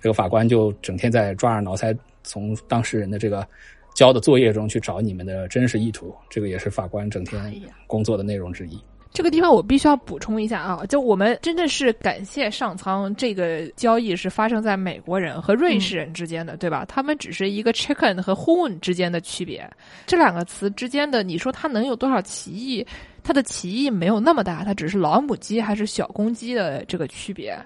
[0.00, 3.46] 这个法官就整天在抓耳挠腮，从当事人的这个
[3.94, 7.40] 交的作业中去找你们的真实意图，这个也是法官整天
[7.86, 8.78] 工作的内容之一。
[9.12, 16.84] 这个地方我必须要补充一下啊，就我们真的是感谢上苍，这个交易是发生在美国人和瑞士人之间的，对吧？
[16.84, 19.68] 他们只是一个 chicken 和 hoon 之间的区别，
[20.06, 22.86] 这两个词之间的，你说它能有多少歧义？
[23.22, 27.56] 它的歧义没有那么大，它只是老母鸡还是小公鸡的这个区别。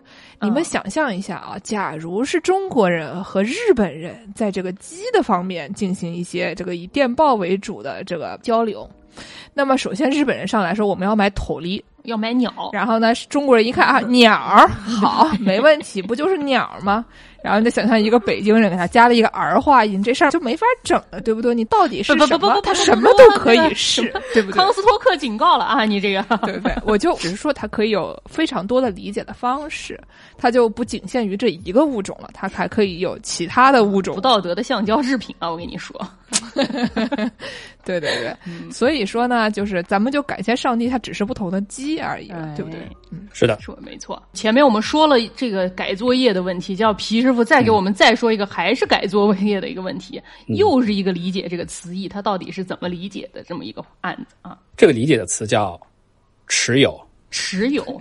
[0.41, 8.89] 你们想象一下啊，假如是中国人和日本人在这个鸡的方面进行一些这个以电报为主的这个交流。
[9.53, 17.05] 那么，首先日本人上来说，我们要买头梨，要买鸟，然后呢，中国人一看啊，鸟儿好，没问题，不就是鸟儿吗？
[17.43, 21.55] 然后你再想象一个北京人给他加了一个儿化音，这事儿就没法整了，对不对？
[21.55, 22.61] 你到底是什么？
[22.63, 24.03] 他什么都可以是，
[24.33, 24.57] 对不对？
[24.57, 26.75] 康斯托克警告了啊，你这个对不对？
[26.87, 30.01] 我就只是说，它可以有非常多的理解的方式，
[30.39, 34.15] 它就不仅限于这一个物种了，它还可以有其他的物种。
[34.15, 35.99] 不道德的橡胶制品啊，我跟你说。
[37.85, 42.81] 对对对，嗯、所以说呢，就是咱们就感谢上帝，它只是不同的鸡而已，哎、对不对？
[43.11, 44.21] 嗯，是的，说没错。
[44.33, 54.59] 前面我们说了这个改作业的问题，叫皮师傅再给我们再说一个，还是改作业的一个问题，嗯、又是一个理解这个词义，它到底是怎么理解的这么一个案子啊？
[54.77, 55.81] 这个理解的词叫
[56.49, 58.01] 持有，持有。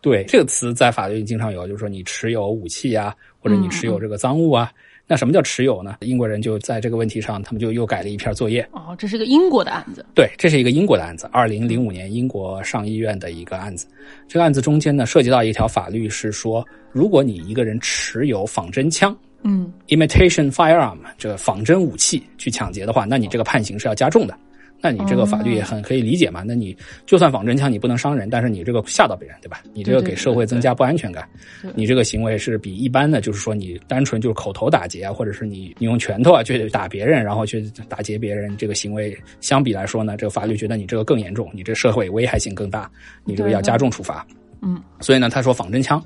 [0.00, 4.72] 对这个词在法律里经常有，就是说你持有武器啊，或者你持有这个赃物啊。
[4.74, 4.78] 嗯
[5.10, 5.96] 那什么叫持有呢？
[6.02, 8.64] 英国人就在这个问题上，他们就又改了一篇作业。
[8.70, 10.06] 哦，这是个英国的案子。
[10.14, 13.88] 对，这是一个英国的案子，二零零五年英国上议院的一个案子。
[14.28, 24.38] 这个案子中间呢，涉及到一条法律，是说，如果你一个人持有仿真枪，嗯，imitation firearm，这个仿真武器去抢劫的话，那你这个判刑是要加重的。
[24.82, 26.42] 那你这个法律也很可以理解嘛？
[26.46, 29.62] 那你就算仿真枪，你不能伤人，但是你这个吓到别人，对吧？
[29.74, 31.28] 你这个给社会增加不安全感，
[31.74, 42.90] 你这个行为是比一般的，就是说你单纯就是口头打劫啊，或者是你你用拳头啊去打别人，然后去打劫别人，这个行为相比来说呢，这个法律觉得你这个更严重，你这社会危害性更大，
[43.24, 44.26] 你这个要加重处罚。
[44.62, 46.02] 嗯，所以呢，他说仿真枪，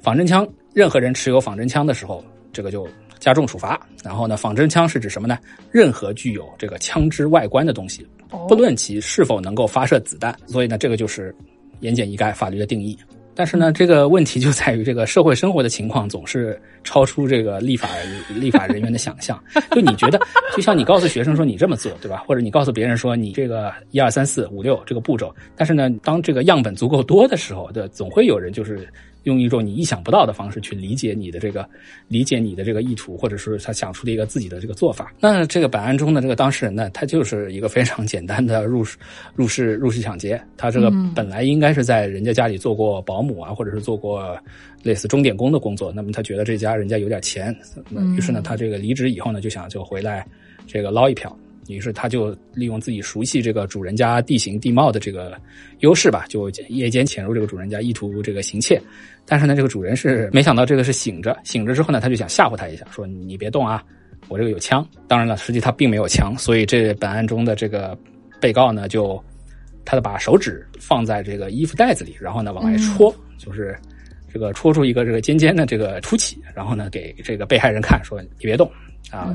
[0.00, 2.88] 仿真枪，任何人持有仿真枪的时候，这个就。
[3.18, 4.36] 加重处罚，然后呢？
[4.36, 5.38] 仿真枪是指什么呢？
[5.72, 8.06] 任何具有这个枪支外观的东西，
[8.48, 10.36] 不论其是否能够发射子弹。
[10.46, 11.34] 所以呢，这个就是
[11.80, 12.96] 言简意赅法律的定义。
[13.34, 17.88] 但是呢，这个问题就在于这个社会生活的情况总是超出这个立法
[18.34, 19.42] 立法人员的想象。
[19.72, 20.18] 就你觉得，
[20.54, 22.22] 就像你告诉学生说你这么做，对吧？
[22.26, 28.86] 或者你告诉别人说你这个一二三四五六这个步骤，但是呢，当这个样本足够多的时候，对，总会有人就是。
[29.26, 31.68] 用一种你意想不到的方式去理解你的这个，
[32.06, 35.12] 理解你的这个意图，或者是他想出了一个自己的这个做法。
[35.18, 38.96] 那这个本案中的这个当事人呢，他就是一个非常简单的入室、
[39.34, 40.40] 入室、入室抢劫。
[40.56, 44.38] 他这个本来应该是在人家家里做过保姆啊，或者是做过
[44.84, 45.92] 类似钟点工的工作。
[45.92, 47.52] 那么他觉得这家人家有点钱，
[47.90, 50.24] 那于是呢，他这个离职以后呢，就想就回来
[50.68, 51.36] 这个捞一票。
[51.68, 55.36] 于是他就利用自己熟悉这个主人家地形地貌的这个
[55.80, 58.80] 优势吧，就夜间潜入这个主人家，意图这个行窃。
[59.26, 63.82] 但是呢，这个主人是没想到这个是醒着，醒着之后呢，他就想吓唬他一下，说你别动啊，
[64.28, 64.86] 我这个有枪。
[65.08, 67.98] 当然了，实际他并没有枪，所以这本案中的这个
[68.40, 69.22] 被告呢，就
[69.84, 73.76] 他的把手指放在这个衣服袋子里，然后呢往外戳，就是
[74.32, 78.70] 这个戳出一个这个尖尖的这个凸起，然后呢给这个被害人看，说你别动
[79.10, 79.34] 啊。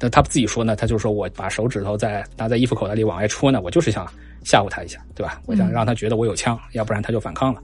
[0.00, 4.06] 那他自己说呢，他就说我把手指头在拿在衣服口袋里往外戳呢，我就是想
[4.44, 5.40] 吓唬他一下，对吧？
[5.46, 7.62] 我想让他觉得我有枪，要不然他就反抗了。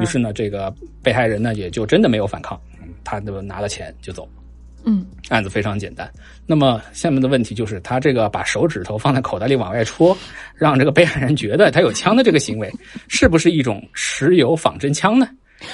[0.00, 2.60] 于是呢，这个被害人呢也就真的没有反抗，
[3.04, 4.28] 他就拿了钱就走。
[4.84, 6.10] 嗯，案子非常简单。
[6.46, 10.16] 那么下面的问题就是，他这个把手指头放在口袋里往外戳，
[10.54, 12.72] 让这个被害人觉得他有枪的这个行为，
[13.08, 15.28] 是不是一种持有仿真枪呢？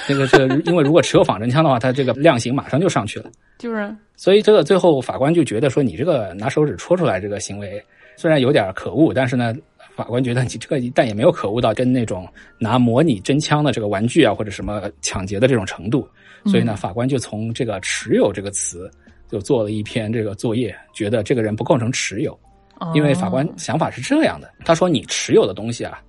[0.07, 3.29] 这个是因为如果持有仿真枪的话，他这个量刑马上就上去了。
[3.59, 7.81] 就是，所以这个最后法官就觉得说，你这个拿手指戳出来这个行为
[8.15, 9.53] 虽然有点可恶，但是呢，
[9.95, 12.27] 法官觉得你这个但也没有可恶到跟那种
[12.57, 16.07] 拿模拟真枪的这个玩具啊或者什么抢劫的这种程度。
[16.45, 18.89] 所以呢，法官就从这个持有这个词
[19.31, 22.37] 就做了一篇这个作业，觉得这个人不构成持有，
[22.93, 26.01] 因为法官想法是这样的，他说你持有的东西啊。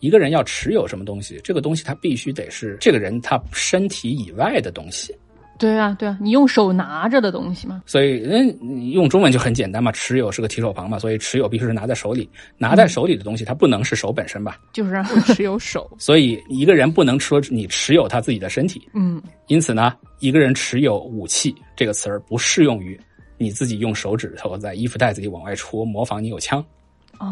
[0.00, 5.14] 一个人要持有什么东西，这个东西他必须得是这个人他身体以外的东西。
[5.58, 7.82] 对啊，对啊，你用手拿着的东西嘛。
[7.84, 14.56] 所以，嗯，用中文就很简单嘛，持有是个提手旁嘛，所以持有必须是拿在手里，拿在手里的东西，它不能是手本身吧？
[14.72, 15.90] 就是让持有手。
[15.98, 18.88] 所以一个人不能说你持有他自己的身体。
[18.94, 19.20] 嗯。
[19.48, 22.96] 因此呢，一个人持有武器这个词儿不适用于
[23.36, 26.64] 你自己用手指头在衣服袋子里往外戳，模仿你有枪，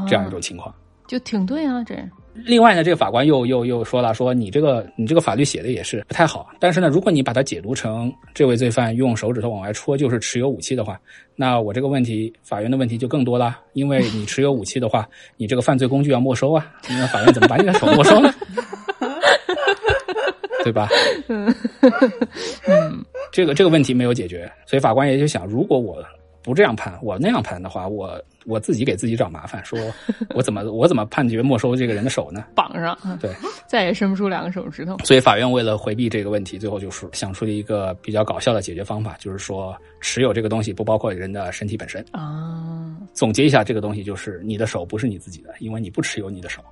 [0.09, 0.75] 这样一种情况。
[1.07, 1.95] 就挺对啊，这。
[2.45, 6.49] 另外呢，这个法官又又又说了，说你这个你这个法律写的也是不太好。
[6.61, 11.01] 但是呢，如果你把它解读成这位罪犯用手指头往外戳就是持有武器的话，
[11.34, 13.59] 那我这个问题，法院的问题就更多了。
[13.72, 18.32] 因为你持有武器的话，你这个犯罪工具要没收啊，那法院怎么把你的手没收呢？
[20.64, 20.89] 对吧？
[21.28, 21.55] 嗯，
[23.30, 26.05] 这个这个问题没有解决，所以法官也就想，如果我。
[26.47, 29.62] 不这样判，我那样判的话，我我自己给自己找麻烦。
[29.64, 29.76] 说
[30.32, 32.44] 我怎么我怎么判决没收这个人的手呢？
[32.55, 33.34] 绑上，对，
[33.66, 34.97] 再也伸不出两个手指头。
[34.99, 42.97] 所以法院为了回避这个问题，最后就是想出了一个比较搞笑的解决方法，就是说持有这个东西不包括人的身体本身啊。
[43.12, 46.62] 总结一下，这个东西就是你的手不是你自己的，因为你不持有你的手。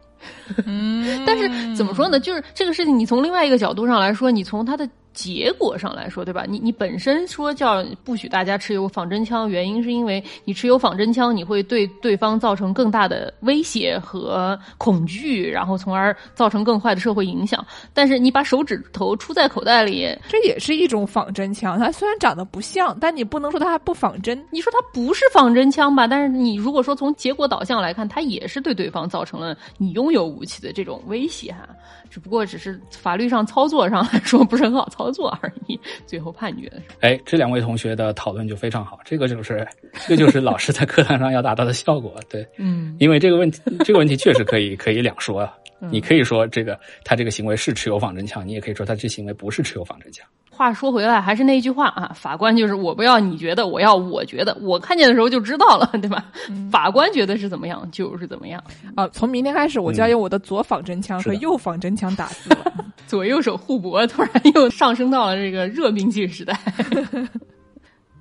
[0.65, 2.21] 嗯，但是怎么说呢？
[2.21, 4.89] 就是这个事情，你从另外一个角度上来说，你从他的。
[5.15, 6.45] 结果上来说，对吧？
[6.47, 17.65] 你你本身说叫不许大家持有仿真枪，原因是因为你持有仿真枪，你会对对方造成更大的威胁和恐惧，然后从而造成更坏的社会影响。
[17.93, 21.79] 但是你把手指头出在口袋里，这也是一种仿真枪。
[21.79, 24.45] 它虽然长得不像，但你不能说它还不仿真。
[24.51, 26.09] 你说它不是仿真枪吧？
[26.09, 31.69] 但是你如果说从结果导向来看，它也是对对方造成了你拥有武器的这种威胁哈。
[32.15, 35.77] 只不过只是法律上操作上 来说不是很好操作而已。
[36.07, 39.01] 最后判决哎，这两位同学的讨论就非常好。
[39.05, 39.67] 这个就是，
[40.07, 42.15] 这就是老师在课堂上要达到的效果。
[42.31, 45.53] 对，嗯，因为这个问题，这个问题确实可以可以两说啊。
[45.91, 50.25] 你可以说这个他这个行为是持有仿真枪，你也可以说他这行为不是持有仿真枪。
[50.55, 56.25] 话说回来，还是那句话啊，法官就是我不要你觉得，我要我觉得，我看见的时候就知道了，对吧？
[56.71, 58.63] 法官觉得是怎么样就是怎么样。
[58.95, 62.73] 啊，从明天开始我就要用我的左仿真枪和右仿真枪打字了。
[63.07, 66.59] 左右手互搏，突然又上升到了这个热兵器时代。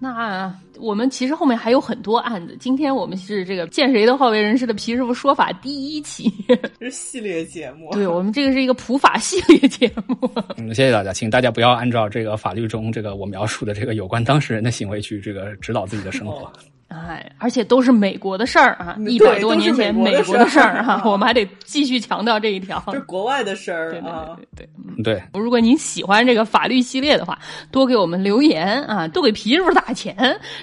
[0.04, 6.30] 那我们其实后面还有很多案子，今天我们是这个见谁都好为人师的皮师傅说法第一期，
[6.78, 7.90] 这 是系列节目。
[7.94, 10.30] 对我们这个是一个普法系列节目。
[10.58, 16.52] 嗯，谢谢大家，请大家不要按照这个法律中这个我描述的这个有关当事人的行为去这个指导自己的生活。
[16.94, 22.82] 哎，而且都是美国的事儿啊，嗯一百多年前美美国的事儿事儿啊，我们还得继续强调这一条。
[22.88, 24.38] 这是国外的事儿对对啊。
[24.38, 24.68] 对对
[25.04, 25.04] 对。
[25.04, 27.38] 对，如果您喜欢这个法律系列的话，
[27.72, 30.16] 多给我们留言啊，多给皮师傅打钱，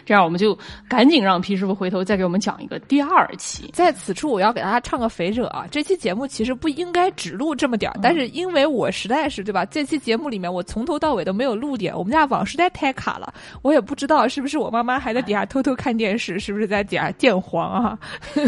[0.07, 0.57] 这样我们就
[0.89, 3.69] 赶紧让皮师傅回头再给我们讲一个第二期。
[3.73, 5.67] 在此处，我要给大家唱个肥者啊！
[5.71, 9.65] 这期节目其实不应该只录这么点儿，但是因为我实在是对吧？
[9.65, 17.99] 这期节目里面我从头到尾都没有录点，我们家网实在太卡了，我也不知道是不是我妈妈还在底下偷偷看电视，是不是在底下见黄啊？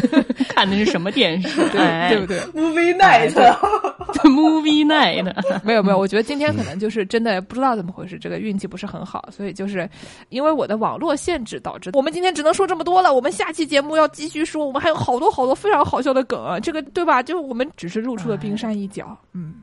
[0.55, 1.61] 看的是什么电视？
[1.71, 5.35] 对、对不对？Movie Night，？Movie Night。
[5.65, 9.89] 没有没有，我觉得今天可能就是真的不知道怎么回事，这个运气不是很好，所以就是
[10.29, 13.15] 因为我的网络限制导致我们今天只能说这么多了。
[13.15, 17.23] 我们下期节目要继续说，我们还有好多好多非常好笑的梗啊，这个对吧？
[17.23, 19.55] 就我们只是露出了冰山一角，嗯。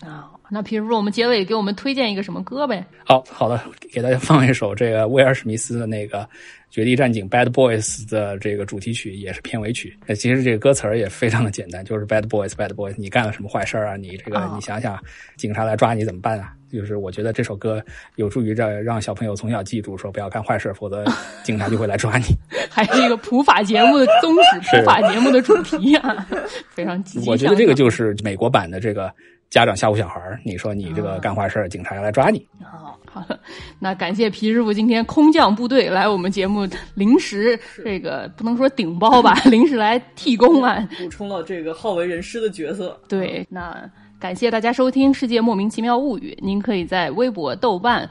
[0.00, 2.84] 啊，那皮师傅，我们结尾给我们推荐一个什么歌呗？
[3.04, 3.60] 好好的，
[3.92, 6.20] 给大家放一首这个威尔史密斯的那个
[6.70, 9.96] 《绝地战警》Bad Boys 的这个主题曲，也是片尾曲。
[10.06, 13.96] 呃其实这个歌词儿也非常的简单，就是 Bad Boys Bad Boys，你干了什么坏事儿啊？
[13.96, 14.98] 你这个、哦你想想，
[15.36, 16.52] 警察来抓你怎么办啊？
[16.70, 17.82] 就是我觉得这首歌
[18.16, 21.04] 有助于让让小朋友从小记住，说不要干坏事，否则
[21.42, 22.26] 警察就会来抓你。
[22.70, 26.26] 还是一个普法节目的宗旨， 普法节目的主题啊，
[26.70, 27.28] 非常积极。
[27.28, 29.12] 我觉得这个就是美国版的这个
[29.50, 32.46] 家长吓唬小孩儿，你说你这个干坏事儿，警察要来抓你。
[32.62, 33.38] 好，好的，
[33.78, 40.86] 那感谢皮师傅今天空降部队来我们节目临时这个不能说顶包吧， 临时来替工啊。
[41.00, 43.00] 补充了这个好为人师的角色。
[43.08, 43.90] 对，那
[44.20, 48.08] 感谢大家收听《世界莫名其妙物语》，您可以在微博、豆瓣。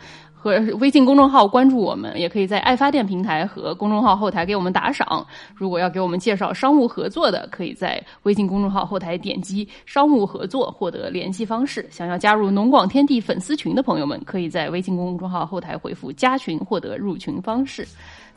[0.48, 5.26] 和微信公众号关注我们，也可以在爱发电平台和公众号后台给我们打赏。
[5.54, 11.88] 如果要给我们介绍商务合作的，可以在微信公众号后台点击“商务合作”获得联系方式。
[11.92, 17.88] 想要加入农广天地粉丝群的朋友们，可以在微信公众号后台回复“加群”获得入群方式。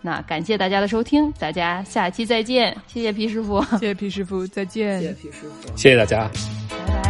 [0.03, 4.99] 那感谢大家的收听，大家下期再见，谢谢皮师傅，谢谢皮师傅，再见。
[5.01, 5.77] 谢谢皮师傅。
[5.77, 6.31] 谢谢大家。
[6.71, 7.10] 拜拜。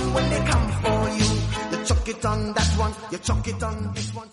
[2.11, 4.31] it on that one, you chuck it on this one.